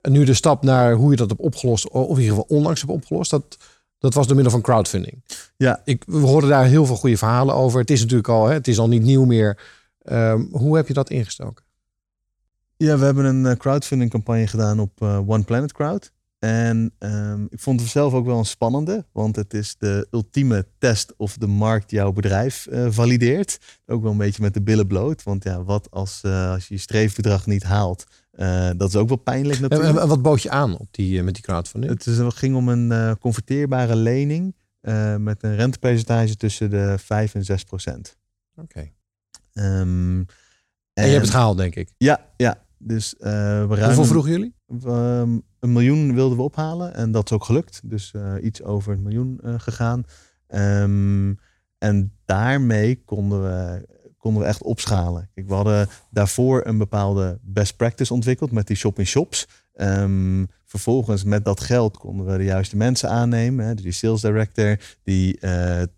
En 0.00 0.12
nu 0.12 0.24
de 0.24 0.34
stap 0.34 0.62
naar 0.62 0.94
hoe 0.94 1.10
je 1.10 1.16
dat 1.16 1.28
hebt 1.28 1.40
opgelost, 1.40 1.88
of 1.88 2.16
in 2.16 2.22
ieder 2.22 2.36
geval 2.36 2.56
onlangs 2.56 2.80
hebt 2.80 2.92
opgelost, 2.92 3.30
dat, 3.30 3.56
dat 3.98 4.14
was 4.14 4.26
door 4.26 4.34
middel 4.34 4.52
van 4.52 4.62
crowdfunding. 4.62 5.24
Ja. 5.56 5.82
Ik, 5.84 6.04
we 6.06 6.16
hoorden 6.18 6.50
daar 6.50 6.66
heel 6.66 6.86
veel 6.86 6.96
goede 6.96 7.16
verhalen 7.16 7.54
over. 7.54 7.80
Het 7.80 7.90
is 7.90 8.00
natuurlijk 8.00 8.28
al, 8.28 8.46
hè, 8.46 8.52
het 8.52 8.68
is 8.68 8.78
al 8.78 8.88
niet 8.88 9.02
nieuw 9.02 9.24
meer. 9.24 9.60
Um, 10.02 10.48
hoe 10.52 10.76
heb 10.76 10.88
je 10.88 10.94
dat 10.94 11.10
ingestoken? 11.10 11.64
Ja, 12.78 12.98
we 12.98 13.04
hebben 13.04 13.24
een 13.24 13.46
eh, 13.46 13.56
crowdfunding 13.56 14.10
campagne 14.10 14.46
gedaan 14.46 14.80
op 14.80 15.00
uh, 15.02 15.28
One 15.28 15.44
Planet 15.44 15.72
Crowd. 15.72 16.12
En 16.38 16.92
um, 16.98 17.46
ik 17.50 17.60
vond 17.60 17.80
het 17.80 17.88
zelf 17.88 18.12
ook 18.12 18.26
wel 18.26 18.38
een 18.38 18.44
spannende, 18.44 19.04
want 19.12 19.36
het 19.36 19.54
is 19.54 19.76
de 19.78 20.06
ultieme 20.10 20.66
test 20.78 21.14
of 21.16 21.36
de 21.36 21.46
markt 21.46 21.90
jouw 21.90 22.12
bedrijf 22.12 22.66
uh, 22.70 22.86
valideert. 22.90 23.58
Ook 23.86 24.02
wel 24.02 24.10
een 24.10 24.18
beetje 24.18 24.42
met 24.42 24.54
de 24.54 24.62
billen 24.62 24.86
bloot, 24.86 25.22
want 25.22 25.44
ja, 25.44 25.62
wat 25.62 25.90
als, 25.90 26.20
uh, 26.26 26.50
als 26.50 26.68
je 26.68 26.74
je 26.74 26.80
streefbedrag 26.80 27.46
niet 27.46 27.62
haalt? 27.62 28.06
Uh, 28.32 28.70
dat 28.76 28.88
is 28.88 28.96
ook 28.96 29.08
wel 29.08 29.16
pijnlijk 29.16 29.60
natuurlijk. 29.60 29.98
En 29.98 30.08
wat 30.08 30.22
bood 30.22 30.42
je 30.42 30.50
aan 30.50 30.78
op 30.78 30.88
die, 30.90 31.22
met 31.22 31.34
die 31.34 31.42
crowdfunding? 31.42 31.92
Het, 31.92 32.06
is, 32.06 32.18
het 32.18 32.34
ging 32.34 32.56
om 32.56 32.68
een 32.68 33.18
converteerbare 33.18 33.96
lening 33.96 34.54
met 35.18 35.42
een 35.42 35.56
rentepercentage 35.56 36.36
tussen 36.36 36.70
de 36.70 36.94
5 36.98 37.34
en 37.34 37.44
6 37.44 37.64
procent. 37.64 38.16
Oké. 38.56 38.62
Okay. 38.62 38.92
Um, 39.80 40.18
en, 40.18 40.26
en 40.92 41.06
je 41.06 41.12
hebt 41.12 41.24
het 41.24 41.34
gehaald, 41.34 41.56
denk 41.56 41.74
ik? 41.74 41.90
Ja, 41.98 42.26
ja. 42.36 42.64
Dus, 42.86 43.14
uh, 43.18 43.22
we 43.22 43.28
ruimen, 43.28 43.84
Hoeveel 43.84 44.04
vroegen 44.04 44.30
jullie? 44.30 44.54
Um, 44.86 45.42
een 45.60 45.72
miljoen 45.72 46.14
wilden 46.14 46.36
we 46.36 46.42
ophalen 46.42 46.94
en 46.94 47.10
dat 47.10 47.24
is 47.24 47.32
ook 47.32 47.44
gelukt. 47.44 47.80
Dus 47.84 48.12
uh, 48.16 48.32
iets 48.42 48.62
over 48.62 48.92
een 48.92 49.02
miljoen 49.02 49.40
uh, 49.44 49.54
gegaan. 49.56 50.04
Um, 50.48 51.38
en 51.78 52.12
daarmee 52.24 53.02
konden 53.04 53.42
we, 53.42 53.86
konden 54.18 54.42
we 54.42 54.48
echt 54.48 54.62
opschalen. 54.62 55.30
Kijk, 55.34 55.48
we 55.48 55.54
hadden 55.54 55.88
daarvoor 56.10 56.66
een 56.66 56.78
bepaalde 56.78 57.38
best 57.42 57.76
practice 57.76 58.12
ontwikkeld 58.12 58.52
met 58.52 58.66
die 58.66 58.76
shop-in-shops. 58.76 59.46
Um, 59.74 60.48
vervolgens 60.64 61.24
met 61.24 61.44
dat 61.44 61.60
geld 61.60 61.96
konden 61.96 62.26
we 62.26 62.36
de 62.36 62.44
juiste 62.44 62.76
mensen 62.76 63.10
aannemen. 63.10 63.66
Hè, 63.66 63.74
dus 63.74 63.82
die 63.82 63.92
sales 63.92 64.20
director 64.20 64.78
die 65.02 65.36
het, 65.40 65.90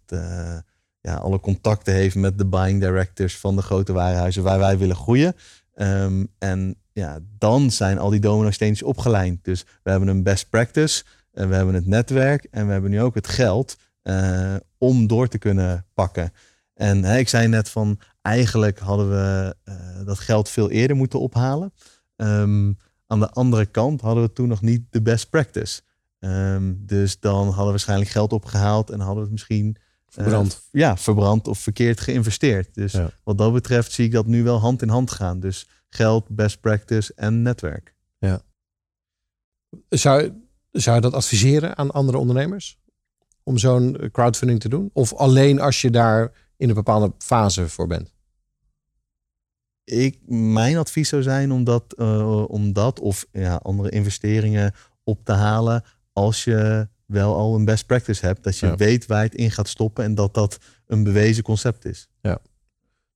ja, 1.01 1.15
alle 1.15 1.41
contacten 1.41 1.95
heeft 1.95 2.17
met 2.17 2.39
de 2.39 2.47
buying 2.47 2.81
directors 2.81 3.39
van 3.39 3.57
de 3.57 3.63
grote 3.63 3.93
warenhuizen 3.93 4.43
waar 4.43 4.59
wij 4.59 4.79
willen 4.79 4.97
groeien. 4.97 5.35
Um, 5.81 6.29
en 6.39 6.77
ja, 6.93 7.19
dan 7.39 7.71
zijn 7.71 7.99
al 7.99 8.11
die 8.11 8.21
domino-steentjes 8.21 8.89
opgelijnd. 8.89 9.45
Dus 9.45 9.65
we 9.83 9.91
hebben 9.91 10.09
een 10.09 10.23
best 10.23 10.51
practice, 10.51 11.05
en 11.33 11.49
we 11.49 11.55
hebben 11.55 11.75
het 11.75 11.87
netwerk 11.87 12.45
en 12.51 12.67
we 12.67 12.73
hebben 12.73 12.91
nu 12.91 13.01
ook 13.01 13.15
het 13.15 13.29
geld 13.29 13.77
uh, 14.03 14.55
om 14.79 15.07
door 15.07 15.29
te 15.29 15.39
kunnen 15.39 15.87
pakken. 15.95 16.33
En 16.75 17.05
hè, 17.05 17.19
ik 17.19 17.29
zei 17.29 17.49
net 17.49 17.69
van, 17.69 18.01
eigenlijk 18.23 18.79
hadden 18.79 19.11
we 19.11 19.57
uh, 19.65 20.07
dat 20.07 20.19
geld 20.19 20.49
veel 20.49 20.71
eerder 20.71 20.97
moeten 20.97 21.21
ophalen. 21.21 21.73
Um, 22.17 22.77
aan 23.07 23.21
de 23.21 23.31
andere 23.31 23.67
kant 23.67 24.01
hadden 24.01 24.23
we 24.23 24.33
toen 24.33 24.49
nog 24.49 24.63
niet 24.63 24.83
de 24.91 25.03
best 25.03 25.31
practice. 25.31 25.83
Um, 26.19 26.83
dus 26.87 27.21
dan 27.21 27.45
hadden 27.45 27.65
we 27.65 27.71
waarschijnlijk 27.71 28.11
geld 28.11 28.33
opgehaald 28.33 28.91
en 28.91 28.99
hadden 28.99 29.17
we 29.17 29.23
het 29.23 29.31
misschien 29.31 29.77
Verbrand. 30.09 30.53
Uh, 30.53 30.81
ja, 30.81 30.97
verbrand 30.97 31.49
of 31.49 31.59
verkeerd 31.59 32.01
geïnvesteerd. 32.01 32.75
Dus 32.75 32.93
ja. 32.93 33.11
wat 33.25 33.39
dat 33.39 33.53
betreft 33.53 33.93
zie 33.93 34.05
ik 34.05 34.13
dat 34.13 34.27
nu 34.27 34.43
wel 34.43 34.59
hand 34.59 34.83
in 34.83 34.89
hand 34.89 35.11
gaan. 35.11 35.41
Dus 35.41 35.69
geld, 35.89 36.29
best 36.29 36.61
practice 36.61 37.13
en 37.15 37.43
netwerk. 37.43 37.95
Ja. 38.19 38.41
Zou, 39.89 40.33
zou 40.71 40.97
je 40.97 41.03
dat 41.03 41.15
adviseren 41.15 41.77
aan 41.77 41.91
andere 41.91 42.19
ondernemers? 42.19 42.79
Om 43.43 43.59
zo'n 43.59 44.09
crowdfunding 44.13 44.61
te 44.61 44.69
doen? 44.69 44.91
Of 44.93 45.15
alleen 45.15 45.61
als 45.61 45.81
je 45.81 45.91
daar 45.91 46.33
in 46.57 46.69
een 46.69 46.75
bepaalde 46.75 47.13
fase 47.19 47.69
voor 47.69 47.87
bent? 47.87 48.13
Ik, 49.85 50.19
mijn 50.27 50.77
advies 50.77 51.09
zou 51.09 51.23
zijn 51.23 51.53
om 51.53 51.65
dat, 51.65 51.85
uh, 51.97 52.45
om 52.49 52.73
dat 52.73 53.01
of 53.01 53.27
ja, 53.33 53.55
andere 53.55 53.91
investeringen 53.91 54.75
op 55.05 55.25
te 55.25 55.33
halen 55.33 55.85
als 56.13 56.45
je 56.45 56.89
wel 57.09 57.37
al 57.37 57.55
een 57.55 57.65
best 57.65 57.87
practice 57.87 58.27
hebt. 58.27 58.45
Dat 58.45 58.59
je 58.59 58.67
ja. 58.67 58.77
weet 58.77 59.07
waar 59.07 59.23
je 59.23 59.29
het 59.29 59.39
in 59.39 59.51
gaat 59.51 59.69
stoppen 59.69 60.05
en 60.05 60.15
dat 60.15 60.35
dat 60.35 60.59
een 60.87 61.03
bewezen 61.03 61.43
concept 61.43 61.85
is. 61.85 62.09
Ja. 62.21 62.39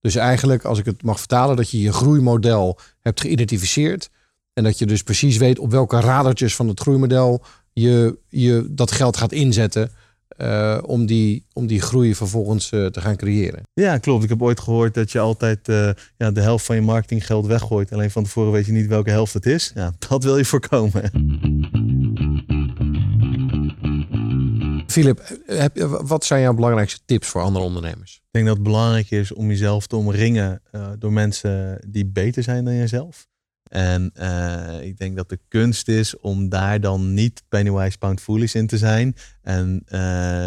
Dus 0.00 0.14
eigenlijk, 0.14 0.64
als 0.64 0.78
ik 0.78 0.84
het 0.84 1.02
mag 1.02 1.18
vertalen, 1.18 1.56
dat 1.56 1.70
je 1.70 1.80
je 1.80 1.92
groeimodel 1.92 2.78
hebt 3.00 3.20
geïdentificeerd. 3.20 4.10
En 4.52 4.64
dat 4.64 4.78
je 4.78 4.86
dus 4.86 5.02
precies 5.02 5.36
weet 5.36 5.58
op 5.58 5.70
welke 5.70 6.00
radertjes 6.00 6.56
van 6.56 6.68
het 6.68 6.80
groeimodel 6.80 7.44
je, 7.72 8.18
je 8.28 8.66
dat 8.70 8.92
geld 8.92 9.16
gaat 9.16 9.32
inzetten. 9.32 9.90
Uh, 10.38 10.78
om, 10.86 11.06
die, 11.06 11.46
om 11.52 11.66
die 11.66 11.80
groei 11.80 12.14
vervolgens 12.14 12.72
uh, 12.72 12.86
te 12.86 13.00
gaan 13.00 13.16
creëren. 13.16 13.62
Ja, 13.72 13.98
klopt. 13.98 14.22
Ik 14.22 14.28
heb 14.28 14.42
ooit 14.42 14.60
gehoord 14.60 14.94
dat 14.94 15.12
je 15.12 15.18
altijd 15.18 15.68
uh, 15.68 15.90
ja, 16.16 16.30
de 16.30 16.40
helft 16.40 16.64
van 16.64 16.76
je 16.76 16.82
marketinggeld 16.82 17.46
weggooit. 17.46 17.92
Alleen 17.92 18.10
van 18.10 18.24
tevoren 18.24 18.52
weet 18.52 18.66
je 18.66 18.72
niet 18.72 18.86
welke 18.86 19.10
helft 19.10 19.32
het 19.32 19.46
is. 19.46 19.72
Ja, 19.74 19.92
dat 20.08 20.24
wil 20.24 20.36
je 20.36 20.44
voorkomen. 20.44 21.02
Heb, 25.46 25.78
wat 26.02 26.24
zijn 26.24 26.42
jouw 26.42 26.54
belangrijkste 26.54 27.00
tips 27.04 27.28
voor 27.28 27.42
andere 27.42 27.64
ondernemers? 27.64 28.14
Ik 28.14 28.28
denk 28.30 28.46
dat 28.46 28.54
het 28.54 28.64
belangrijk 28.64 29.10
is 29.10 29.32
om 29.32 29.48
jezelf 29.48 29.86
te 29.86 29.96
omringen 29.96 30.62
uh, 30.72 30.90
door 30.98 31.12
mensen 31.12 31.80
die 31.88 32.06
beter 32.06 32.42
zijn 32.42 32.64
dan 32.64 32.74
jezelf. 32.74 33.26
En 33.62 34.12
uh, 34.20 34.82
ik 34.82 34.98
denk 34.98 35.16
dat 35.16 35.28
de 35.28 35.38
kunst 35.48 35.88
is 35.88 36.18
om 36.18 36.48
daar 36.48 36.80
dan 36.80 37.14
niet 37.14 37.42
pennywise 37.48 37.98
pound 37.98 38.20
foolish 38.20 38.54
in 38.54 38.66
te 38.66 38.78
zijn. 38.78 39.16
En 39.42 39.84
uh, 39.88 40.46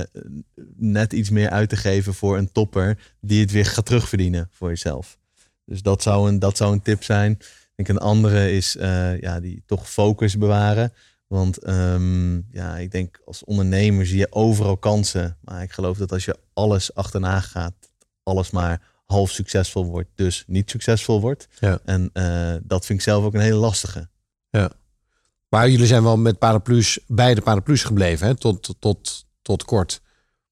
net 0.75 1.13
iets 1.13 1.29
meer 1.29 1.49
uit 1.49 1.69
te 1.69 1.75
geven 1.75 2.13
voor 2.13 2.37
een 2.37 2.51
topper 2.51 3.13
die 3.21 3.41
het 3.41 3.51
weer 3.51 3.65
gaat 3.65 3.85
terugverdienen 3.85 4.49
voor 4.51 4.69
jezelf. 4.69 5.17
Dus 5.65 5.81
dat 5.81 6.01
zou 6.01 6.29
een, 6.29 6.39
dat 6.39 6.57
zou 6.57 6.73
een 6.73 6.81
tip 6.81 7.03
zijn. 7.03 7.31
Ik 7.31 7.85
denk 7.85 7.89
een 7.89 8.05
andere 8.05 8.51
is 8.51 8.75
ja, 9.19 9.39
die 9.39 9.63
toch 9.65 9.89
focus 9.89 10.37
bewaren. 10.37 10.93
Want 11.27 11.67
um, 11.67 12.47
ja, 12.51 12.77
ik 12.77 12.91
denk 12.91 13.21
als 13.25 13.43
ondernemer 13.43 14.05
zie 14.05 14.17
je 14.17 14.31
overal 14.31 14.77
kansen. 14.77 15.37
Maar 15.41 15.63
ik 15.63 15.71
geloof 15.71 15.97
dat 15.97 16.11
als 16.11 16.25
je 16.25 16.37
alles 16.53 16.93
achterna 16.93 17.39
gaat, 17.39 17.73
alles 18.23 18.51
maar 18.51 18.81
half 19.05 19.31
succesvol 19.31 19.85
wordt, 19.85 20.09
dus 20.15 20.43
niet 20.47 20.69
succesvol 20.69 21.21
wordt. 21.21 21.47
Ja. 21.59 21.79
En 21.85 22.09
uh, 22.13 22.55
dat 22.63 22.85
vind 22.85 22.99
ik 22.99 23.05
zelf 23.05 23.23
ook 23.23 23.33
een 23.33 23.39
hele 23.39 23.55
lastige. 23.55 24.09
Ja. 24.49 24.71
Maar 25.49 25.69
jullie 25.69 25.85
zijn 25.85 26.03
wel 26.03 26.17
met 26.17 26.39
paraplu's, 26.39 26.99
bij 27.07 27.35
de 27.35 27.41
paraplu's 27.41 27.83
gebleven, 27.83 28.27
hè? 28.27 28.35
Tot, 28.35 28.75
tot, 28.79 29.25
tot 29.41 29.63
kort. 29.63 30.01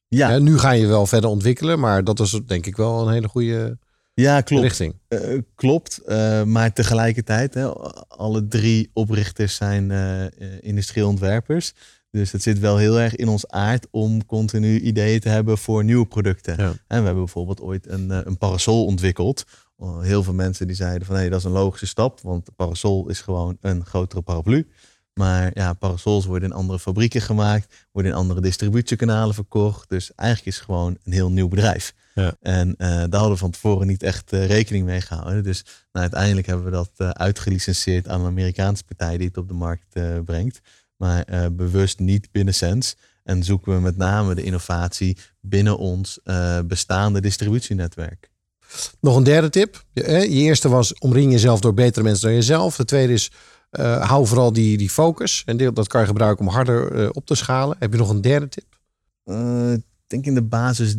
Ja. 0.08 0.30
ja. 0.30 0.38
Nu 0.38 0.58
ga 0.58 0.72
je 0.72 0.88
wel 0.88 1.06
verder 1.06 1.30
ontwikkelen, 1.30 1.80
maar 1.80 2.04
dat 2.04 2.20
is 2.20 2.42
denk 2.46 2.66
ik 2.66 2.76
wel 2.76 3.08
een 3.08 3.14
hele 3.14 3.28
goede 3.28 3.78
ja, 4.14 4.42
klopt. 4.42 4.64
richting. 4.64 4.96
Uh, 5.10 5.42
klopt, 5.56 6.02
uh, 6.06 6.44
maar 6.44 6.74
tegelijkertijd, 6.74 7.54
hè, 7.54 7.74
alle 8.08 8.48
drie 8.48 8.90
oprichters 8.94 9.56
zijn 9.56 9.90
uh, 9.90 10.26
industrieel 10.60 11.08
ontwerpers. 11.08 11.74
Dus 12.12 12.32
het 12.32 12.42
zit 12.42 12.60
wel 12.60 12.78
heel 12.78 13.00
erg 13.00 13.16
in 13.16 13.28
ons 13.28 13.48
aard 13.48 13.88
om 13.92 14.26
continu 14.26 14.80
ideeën 14.80 15.20
te 15.20 15.30
hebben 15.30 15.58
voor 15.58 15.84
nieuwe 15.84 16.06
producten. 16.06 16.56
Ja. 16.58 16.68
En 16.68 17.00
we 17.00 17.06
hebben 17.06 17.24
bijvoorbeeld 17.24 17.62
ooit 17.62 17.88
een, 17.88 18.28
een 18.28 18.38
parasol 18.38 18.86
ontwikkeld. 18.86 19.46
Heel 20.00 20.24
veel 20.24 20.34
mensen 20.34 20.68
die 20.68 20.76
zeiden 20.76 21.06
van 21.06 21.16
hé, 21.16 21.22
hey, 21.22 21.30
dat 21.30 21.40
is 21.40 21.46
een 21.46 21.52
logische 21.52 21.88
stap, 21.88 22.22
want 22.22 22.56
parasol 22.56 23.10
is 23.10 23.22
gewoon 23.22 23.58
een 23.62 23.86
grotere 23.86 24.22
paraplu. 24.22 24.68
Maar 25.14 25.52
ja, 25.54 25.74
parasols 25.74 26.26
worden 26.26 26.50
in 26.50 26.56
andere 26.56 26.80
fabrieken 26.80 27.22
gemaakt, 27.22 27.88
worden 27.92 28.12
in 28.12 28.18
andere 28.18 28.42
distributiekanalen 28.42 29.36
verkocht. 29.36 29.90
Dus 29.90 30.12
eigenlijk 30.16 30.50
is 30.50 30.56
het 30.56 30.66
gewoon 30.66 30.98
een 31.04 31.12
heel 31.12 31.32
nieuw 31.32 31.48
bedrijf. 31.48 31.94
Ja. 32.14 32.36
En 32.42 32.68
uh, 32.68 32.76
daar 32.78 33.10
hadden 33.10 33.32
we 33.32 33.38
van 33.38 33.52
tevoren 33.52 33.88
niet 33.88 34.04
echt 34.04 34.34
uh, 34.34 34.46
rekening 34.46 34.86
mee 34.86 35.02
gehouden. 35.02 35.44
Dus 35.44 35.64
nou, 35.64 36.06
uiteindelijk 36.06 36.48
hebben 36.48 36.66
we 36.66 36.72
dat 36.72 36.92
uh, 36.98 37.10
uitgelicenseerd 37.10 38.08
aan 38.08 38.20
een 38.20 38.26
Amerikaanse 38.26 38.84
partij 38.84 39.18
die 39.18 39.28
het 39.28 39.38
op 39.38 39.48
de 39.48 39.54
markt 39.54 39.96
brengt. 40.26 40.60
Maar 40.96 41.52
bewust 41.52 42.00
niet 42.00 42.32
binnen 42.32 42.54
Sens. 42.54 42.96
En 43.24 43.44
zoeken 43.44 43.74
we 43.74 43.80
met 43.80 43.98
name 43.98 44.36
de 44.36 44.44
innovatie 44.44 45.18
binnen 45.42 45.78
ons 45.78 46.20
bestaande 46.66 47.22
distributienetwerk. 47.22 48.30
Nog 49.00 49.16
een 49.16 49.24
derde 49.24 49.50
tip. 49.50 49.84
Je 49.94 50.28
eerste 50.28 50.70
was 50.70 51.00
omring 51.00 51.32
jezelf 51.32 51.60
door 51.60 51.74
betere 51.74 52.04
mensen 52.04 52.28
dan 52.28 52.36
jezelf. 52.36 52.76
De 52.76 52.86
tweede 52.86 53.14
is 53.14 53.32
hou 54.00 54.28
vooral 54.28 54.54
die, 54.54 54.78
die 54.78 54.90
focus. 54.90 55.44
En 55.46 55.74
dat 55.74 55.88
kan 55.88 56.02
je 56.02 56.08
gebruiken 56.08 56.46
om 56.46 56.52
harder 56.52 57.12
op 57.12 57.26
te 57.26 57.36
schalen. 57.36 57.76
Heb 57.80 57.92
je 57.92 57.98
nog 57.98 58.10
een 58.10 58.22
derde 58.22 58.48
tip? 58.48 58.80
ik 59.74 59.84
denk 60.08 60.26
in 60.26 60.34
de 60.34 60.44
basis, 60.44 60.96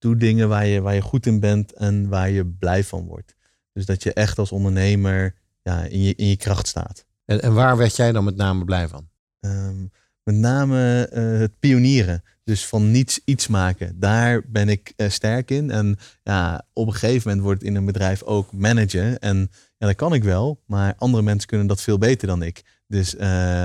doe 0.00 0.16
dingen 0.16 0.48
waar 0.48 0.66
je, 0.66 0.80
waar 0.80 0.94
je 0.94 1.00
goed 1.00 1.26
in 1.26 1.40
bent 1.40 1.72
en 1.72 2.08
waar 2.08 2.30
je 2.30 2.46
blij 2.46 2.84
van 2.84 3.06
wordt. 3.06 3.34
Dus 3.72 3.86
dat 3.86 4.02
je 4.02 4.12
echt 4.12 4.38
als 4.38 4.52
ondernemer 4.52 5.34
ja, 5.62 5.82
in, 5.84 6.02
je, 6.02 6.14
in 6.14 6.26
je 6.26 6.36
kracht 6.36 6.66
staat. 6.66 7.04
En, 7.24 7.42
en 7.42 7.54
waar 7.54 7.76
werd 7.76 7.96
jij 7.96 8.12
dan 8.12 8.24
met 8.24 8.36
name 8.36 8.64
blij 8.64 8.88
van? 8.88 9.08
Ehm, 9.40 9.86
met 10.22 10.34
name 10.34 11.10
uh, 11.12 11.38
het 11.38 11.58
pionieren. 11.58 12.22
Dus 12.44 12.66
van 12.66 12.90
niets 12.90 13.20
iets 13.24 13.46
maken. 13.46 14.00
Daar 14.00 14.42
ben 14.46 14.68
ik 14.68 14.92
uh, 14.96 15.08
sterk 15.08 15.50
in. 15.50 15.70
En 15.70 15.98
ja, 16.22 16.66
op 16.72 16.86
een 16.86 16.92
gegeven 16.92 17.28
moment 17.28 17.46
wordt 17.46 17.62
in 17.62 17.74
een 17.74 17.84
bedrijf 17.84 18.22
ook 18.22 18.52
managen. 18.52 19.18
En 19.18 19.50
ja, 19.78 19.86
dat 19.86 19.96
kan 19.96 20.14
ik 20.14 20.24
wel. 20.24 20.62
Maar 20.66 20.94
andere 20.96 21.22
mensen 21.22 21.48
kunnen 21.48 21.66
dat 21.66 21.80
veel 21.80 21.98
beter 21.98 22.28
dan 22.28 22.42
ik. 22.42 22.62
Dus 22.86 23.14
uh, 23.14 23.20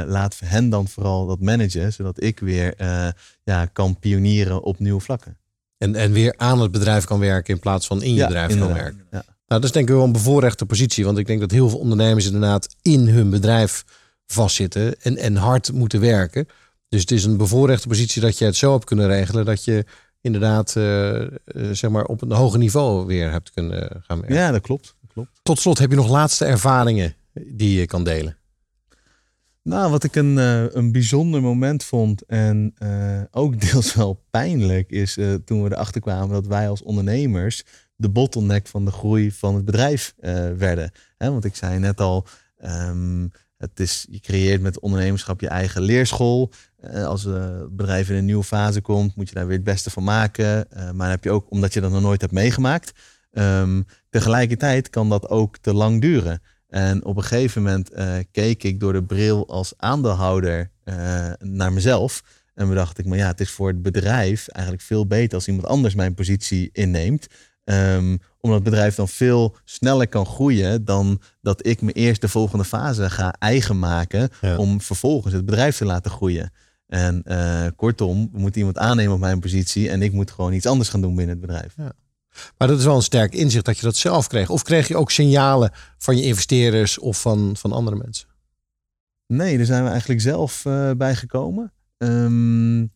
laat 0.06 0.40
hen 0.46 0.70
dan 0.70 0.88
vooral 0.88 1.26
dat 1.26 1.40
managen. 1.40 1.94
Zodat 1.94 2.24
ik 2.24 2.40
weer 2.40 2.74
ja, 3.44 3.66
kan 3.66 4.00
pionieren 4.00 4.64
op 4.64 4.80
nieuwe 4.80 5.02
vlakken. 5.02 5.38
En, 5.78 5.96
en 5.96 6.12
weer 6.12 6.34
aan 6.38 6.62
het 6.62 6.72
bedrijf 6.72 7.06
kan 7.06 7.20
werken 7.20 7.54
in 7.54 7.60
plaats 7.60 7.88
van 7.88 8.04
in 8.04 8.14
je 8.14 8.26
bedrijf 8.26 8.58
kan 8.60 8.74
werken. 8.74 9.08
Ja. 9.12 9.24
Nou, 9.48 9.62
dat 9.62 9.64
is 9.64 9.72
denk 9.72 9.90
ik 9.90 9.96
wel 9.96 10.04
een 10.04 10.12
bevoorrechte 10.12 10.66
positie. 10.66 11.06
Want 11.06 11.18
ik 11.18 11.28
denk 11.28 11.40
dat 11.40 11.52
heel 11.52 11.70
veel 11.70 11.80
ondernemers 11.80 12.26
inderdaad 12.26 12.76
in 12.82 13.08
hun 13.08 13.30
bedrijf 13.30 13.84
vastzitten 14.26 15.02
en, 15.02 15.18
en 15.18 15.36
hard 15.36 15.72
moeten 15.72 16.00
werken. 16.00 16.48
Dus 16.90 17.02
het 17.02 17.12
is 17.12 17.24
een 17.24 17.38
bevoorrechte 17.38 17.88
positie 17.88 18.22
dat 18.22 18.38
je 18.38 18.46
het 18.46 18.56
zo 18.56 18.72
hebt 18.72 18.86
kunnen 18.86 19.08
regelen 19.08 19.46
dat 19.46 19.64
je 19.64 19.86
inderdaad 20.22 20.76
uh, 20.78 21.22
zeg 21.72 21.90
maar 21.90 22.06
op 22.06 22.22
een 22.22 22.32
hoger 22.32 22.60
niveau 22.60 23.06
weer 23.06 23.32
hebt 23.32 23.52
kunnen 23.52 24.04
gaan 24.08 24.20
werken. 24.20 24.36
Ja, 24.36 24.52
dat 24.52 24.62
klopt. 24.62 24.96
dat 25.02 25.12
klopt. 25.14 25.30
Tot 25.44 25.60
slot, 25.60 25.78
heb 25.78 25.90
je 25.90 25.96
nog 25.96 26.10
laatste 26.10 26.46
ervaringen 26.46 27.16
die 27.34 27.80
je 27.80 27.86
kan 27.86 28.04
delen? 28.04 28.38
Nou, 29.66 29.92
wat 29.92 30.04
ik 30.04 30.16
een, 30.16 30.38
uh, 30.38 30.64
een 30.74 30.92
bijzonder 30.92 31.42
moment 31.42 31.84
vond 31.84 32.26
en 32.26 32.74
ook 33.32 33.60
deels 33.62 33.94
wel 33.94 34.24
pijnlijk 34.30 34.90
is 34.90 35.18
toen 35.46 35.64
we 35.64 35.72
erachter 35.72 36.02
kwamen 36.02 36.30
dat 36.30 36.48
wij 36.48 36.70
als 36.70 36.82
ondernemers 36.82 37.64
de 37.96 38.10
bottleneck 38.10 38.68
van 38.68 38.86
de 38.86 38.92
groei 38.92 39.32
van 39.32 39.56
het 39.56 39.66
bedrijf 39.66 40.14
werden. 40.58 40.92
Want 41.18 41.46
ik 41.46 41.56
zei 41.56 41.80
net 41.80 42.02
al, 42.02 42.28
um, 42.64 43.32
het 43.58 43.80
is, 43.80 44.08
je 44.10 44.20
creëert 44.20 44.62
met 44.62 44.80
ondernemerschap 44.80 45.42
je 45.42 45.48
eigen 45.48 45.82
leerschool. 45.82 46.52
Als 46.94 47.26
een 47.26 47.76
bedrijf 47.76 48.10
in 48.10 48.16
een 48.16 48.26
nieuwe 48.26 48.44
fase 48.44 48.82
komt, 48.82 49.16
moet 49.16 49.30
je 49.30 49.36
daar 49.36 49.48
weer 49.48 49.56
het 49.56 49.66
beste 49.66 49.90
van 49.90 50.04
maken. 50.04 50.68
Maar 50.70 50.94
dan 50.94 51.10
heb 51.10 51.24
je 51.24 51.32
ook, 51.32 51.52
omdat 51.52 51.74
je 51.74 51.82
dat 51.82 51.92
nog 51.92 52.02
nooit 52.02 52.22
hebt 52.22 52.34
meegemaakt. 52.34 52.92
Um, 53.32 53.86
tegelijkertijd 54.10 54.90
kan 54.90 55.10
dat 55.10 55.30
ook 55.30 55.58
te 55.58 55.74
lang 55.74 56.02
duren. 56.02 56.42
En 56.76 57.06
op 57.06 57.18
een 57.18 57.24
gegeven 57.24 57.64
moment 57.64 57.98
uh, 57.98 58.16
keek 58.32 58.64
ik 58.64 58.80
door 58.80 58.94
de 58.94 59.04
bril 59.04 59.48
als 59.48 59.74
aandeelhouder 59.78 60.70
naar 61.40 61.74
mezelf. 61.74 62.24
En 62.54 62.68
bedacht 62.68 62.98
ik, 62.98 63.06
maar 63.06 63.18
ja, 63.18 63.28
het 63.28 63.40
is 63.40 63.52
voor 63.52 63.68
het 63.68 63.82
bedrijf 63.82 64.48
eigenlijk 64.48 64.86
veel 64.86 65.08
beter 65.08 65.36
als 65.36 65.48
iemand 65.48 65.68
anders 65.68 65.96
mijn 65.96 66.14
positie 66.14 66.70
inneemt. 66.72 67.28
Um, 67.64 68.20
omdat 68.40 68.60
het 68.60 68.70
bedrijf 68.70 68.96
dan 68.96 69.08
veel 69.08 69.56
sneller 69.64 70.08
kan 70.08 70.26
groeien 70.26 70.86
dan 70.86 71.22
dat 71.42 71.66
ik 71.66 71.82
me 71.82 71.92
eerst 71.92 72.22
de 72.22 72.28
volgende 72.28 72.66
fase 72.66 73.10
ga 73.10 73.36
eigen 73.40 73.80
maken 73.80 74.30
om 74.58 74.82
vervolgens 74.82 75.34
het 75.34 75.46
bedrijf 75.46 75.78
te 75.78 75.86
laten 75.86 76.12
groeien. 76.12 76.52
En 76.88 77.24
uh, 77.26 77.66
kortom, 77.76 78.30
we 78.32 78.40
moeten 78.40 78.60
iemand 78.60 78.78
aannemen 78.78 79.14
op 79.14 79.20
mijn 79.20 79.40
positie 79.40 79.90
en 79.90 80.02
ik 80.02 80.12
moet 80.12 80.32
gewoon 80.32 80.54
iets 80.54 80.66
anders 80.66 80.90
gaan 80.90 81.02
doen 81.02 81.16
binnen 81.16 81.38
het 81.38 81.46
bedrijf. 81.46 81.74
Ja. 81.78 81.92
Maar 82.58 82.68
dat 82.68 82.80
is 82.80 82.86
wel 82.86 82.96
een 82.96 83.02
sterk 83.02 83.34
inzicht 83.34 83.66
dat 83.66 83.78
je 83.78 83.86
dat 83.86 83.96
zelf 83.96 84.28
kreeg. 84.28 84.50
Of 84.50 84.64
kreeg 84.64 84.88
je 84.88 84.98
ook 84.98 85.12
signalen 85.12 85.72
van 85.98 86.18
je 86.18 86.24
investeerders 86.24 87.00
of 87.00 87.22
van, 87.22 87.56
van 87.58 87.72
andere 87.72 87.98
mensen? 87.98 88.28
Nee, 89.28 89.58
daar 89.58 89.66
zijn 89.66 89.84
we 89.84 89.90
eigenlijk 89.90 90.22
zelf 90.22 90.66
uh, 90.66 90.92
bij 90.92 91.16
gekomen. 91.16 91.74
Um, 91.98 92.94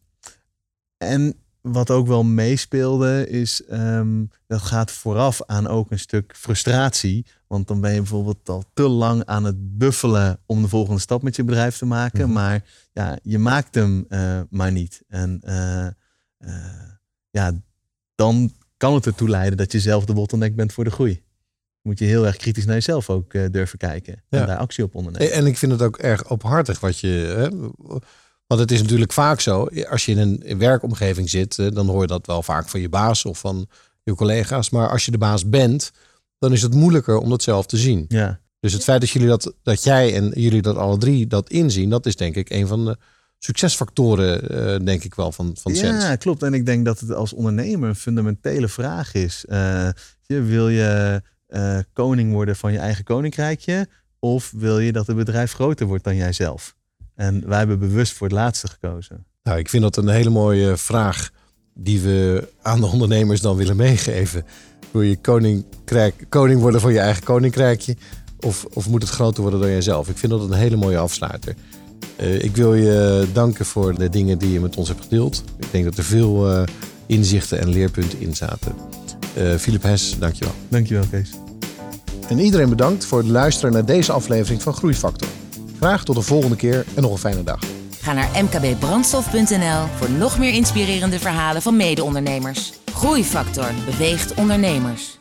en 0.97 1.35
wat 1.61 1.91
ook 1.91 2.07
wel 2.07 2.23
meespeelde, 2.23 3.29
is 3.29 3.63
um, 3.71 4.29
dat 4.47 4.61
gaat 4.61 4.91
vooraf 4.91 5.41
aan 5.45 5.67
ook 5.67 5.91
een 5.91 5.99
stuk 5.99 6.33
frustratie. 6.35 7.25
Want 7.47 7.67
dan 7.67 7.81
ben 7.81 7.91
je 7.91 7.97
bijvoorbeeld 7.97 8.49
al 8.49 8.63
te 8.73 8.87
lang 8.87 9.25
aan 9.25 9.43
het 9.43 9.77
buffelen 9.77 10.39
om 10.45 10.61
de 10.61 10.67
volgende 10.67 10.99
stap 10.99 11.21
met 11.23 11.35
je 11.35 11.43
bedrijf 11.43 11.77
te 11.77 11.85
maken. 11.85 12.23
Mhm. 12.23 12.31
Maar 12.31 12.63
ja, 12.91 13.17
je 13.23 13.39
maakt 13.39 13.75
hem 13.75 14.05
uh, 14.09 14.39
maar 14.49 14.71
niet. 14.71 15.03
En 15.07 15.41
uh, 15.45 15.87
ja, 17.29 17.51
dan 18.15 18.51
kan 18.79 18.93
het 18.93 19.05
ertoe 19.05 19.29
leiden 19.29 19.57
dat 19.57 19.71
je 19.71 19.79
zelf 19.79 20.05
de 20.05 20.13
bottleneck 20.13 20.55
bent 20.55 20.73
voor 20.73 20.83
de 20.83 20.91
groei. 20.91 21.21
Moet 21.81 21.99
je 21.99 22.05
heel 22.05 22.25
erg 22.25 22.35
kritisch 22.35 22.65
naar 22.65 22.75
jezelf 22.75 23.09
ook 23.09 23.31
durven 23.31 23.77
kijken. 23.77 24.23
En 24.29 24.45
daar 24.45 24.57
actie 24.57 24.83
op 24.83 24.95
ondernemen. 24.95 25.31
En 25.31 25.45
ik 25.45 25.57
vind 25.57 25.71
het 25.71 25.81
ook 25.81 25.97
erg 25.97 26.29
openhartig 26.29 26.79
wat 26.79 26.99
je. 26.99 27.07
Hè, 27.07 27.49
want 28.49 28.61
het 28.61 28.71
is 28.71 28.81
natuurlijk 28.81 29.13
vaak 29.13 29.39
zo, 29.39 29.69
als 29.89 30.05
je 30.05 30.11
in 30.11 30.41
een 30.43 30.57
werkomgeving 30.57 31.29
zit, 31.29 31.59
eh, 31.59 31.67
dan 31.71 31.87
hoor 31.87 32.01
je 32.01 32.07
dat 32.07 32.25
wel 32.25 32.43
vaak 32.43 32.69
van 32.69 32.81
je 32.81 32.89
baas 32.89 33.25
of 33.25 33.39
van 33.39 33.67
je 34.03 34.15
collega's. 34.15 34.69
Maar 34.69 34.89
als 34.89 35.05
je 35.05 35.11
de 35.11 35.17
baas 35.17 35.49
bent, 35.49 35.91
dan 36.37 36.51
is 36.51 36.61
het 36.61 36.73
moeilijker 36.73 37.17
om 37.17 37.29
dat 37.29 37.43
zelf 37.43 37.65
te 37.65 37.77
zien. 37.77 38.05
Ja. 38.07 38.39
Dus 38.59 38.73
het 38.73 38.83
feit 38.83 39.01
dat, 39.01 39.09
jullie 39.09 39.27
dat, 39.27 39.53
dat 39.63 39.83
jij 39.83 40.15
en 40.15 40.31
jullie 40.35 40.61
dat 40.61 40.75
alle 40.75 40.97
drie 40.97 41.27
dat 41.27 41.49
inzien, 41.49 41.89
dat 41.89 42.05
is 42.05 42.15
denk 42.15 42.35
ik 42.35 42.49
een 42.49 42.67
van 42.67 42.85
de 42.85 42.97
succesfactoren, 43.39 44.51
uh, 44.51 44.85
denk 44.85 45.03
ik 45.03 45.15
wel, 45.15 45.31
van, 45.31 45.55
van 45.61 45.75
Sens. 45.75 46.03
Ja, 46.03 46.15
klopt. 46.15 46.43
En 46.43 46.53
ik 46.53 46.65
denk 46.65 46.85
dat 46.85 46.99
het 46.99 47.13
als 47.13 47.33
ondernemer 47.33 47.89
een 47.89 47.95
fundamentele 47.95 48.67
vraag 48.67 49.13
is. 49.13 49.45
Uh, 49.49 49.89
wil 50.25 50.69
je 50.69 51.21
koning 51.93 52.33
worden 52.33 52.55
van 52.55 52.71
je 52.71 52.77
eigen 52.77 53.03
koninkrijkje? 53.03 53.87
Of 54.19 54.51
wil 54.55 54.79
je 54.79 54.91
dat 54.91 55.07
het 55.07 55.15
bedrijf 55.15 55.53
groter 55.53 55.85
wordt 55.87 56.03
dan 56.03 56.15
jijzelf? 56.15 56.75
En 57.15 57.47
wij 57.47 57.57
hebben 57.57 57.79
bewust 57.79 58.13
voor 58.13 58.27
het 58.27 58.35
laatste 58.35 58.67
gekozen. 58.67 59.25
Nou, 59.43 59.57
ik 59.57 59.69
vind 59.69 59.83
dat 59.83 59.97
een 59.97 60.07
hele 60.07 60.29
mooie 60.29 60.77
vraag 60.77 61.29
die 61.73 62.01
we 62.01 62.47
aan 62.61 62.79
de 62.79 62.85
ondernemers 62.85 63.41
dan 63.41 63.55
willen 63.55 63.75
meegeven. 63.75 64.45
Wil 64.91 65.01
je 65.01 65.17
koninkrijk, 65.17 66.25
koning 66.29 66.61
worden 66.61 66.81
van 66.81 66.93
je 66.93 66.99
eigen 66.99 67.23
koninkrijkje? 67.23 67.95
Of, 68.39 68.65
of 68.73 68.89
moet 68.89 69.01
het 69.01 69.11
groter 69.11 69.41
worden 69.41 69.59
dan 69.59 69.69
jezelf? 69.69 70.09
Ik 70.09 70.17
vind 70.17 70.31
dat 70.31 70.41
een 70.41 70.53
hele 70.53 70.75
mooie 70.75 70.97
afsluiter. 70.97 71.55
Uh, 72.21 72.43
ik 72.43 72.55
wil 72.55 72.73
je 72.73 73.25
danken 73.33 73.65
voor 73.65 73.95
de 73.95 74.09
dingen 74.09 74.37
die 74.37 74.51
je 74.51 74.59
met 74.59 74.75
ons 74.75 74.87
hebt 74.87 75.01
gedeeld. 75.01 75.43
Ik 75.59 75.67
denk 75.71 75.83
dat 75.85 75.97
er 75.97 76.03
veel 76.03 76.51
uh, 76.51 76.63
inzichten 77.05 77.59
en 77.59 77.69
leerpunten 77.69 78.19
in 78.19 78.35
zaten. 78.35 78.75
Uh, 79.37 79.55
Philip 79.55 79.83
Hes, 79.83 80.15
dankjewel. 80.19 80.53
Dankjewel, 80.67 81.03
Kees. 81.11 81.29
En 82.29 82.39
iedereen 82.39 82.69
bedankt 82.69 83.05
voor 83.05 83.17
het 83.17 83.27
luisteren 83.27 83.73
naar 83.73 83.85
deze 83.85 84.11
aflevering 84.11 84.61
van 84.61 84.73
Groeifactor. 84.73 85.27
Graag 85.77 86.03
tot 86.03 86.15
de 86.15 86.21
volgende 86.21 86.55
keer 86.55 86.85
en 86.95 87.01
nog 87.01 87.11
een 87.11 87.17
fijne 87.17 87.43
dag. 87.43 87.59
Ga 88.01 88.13
naar 88.13 88.29
mkbbrandstof.nl 88.43 89.85
voor 89.95 90.09
nog 90.09 90.39
meer 90.39 90.53
inspirerende 90.53 91.19
verhalen 91.19 91.61
van 91.61 91.75
mede-ondernemers. 91.75 92.73
Groeifactor 92.93 93.71
beweegt 93.85 94.33
ondernemers. 94.33 95.18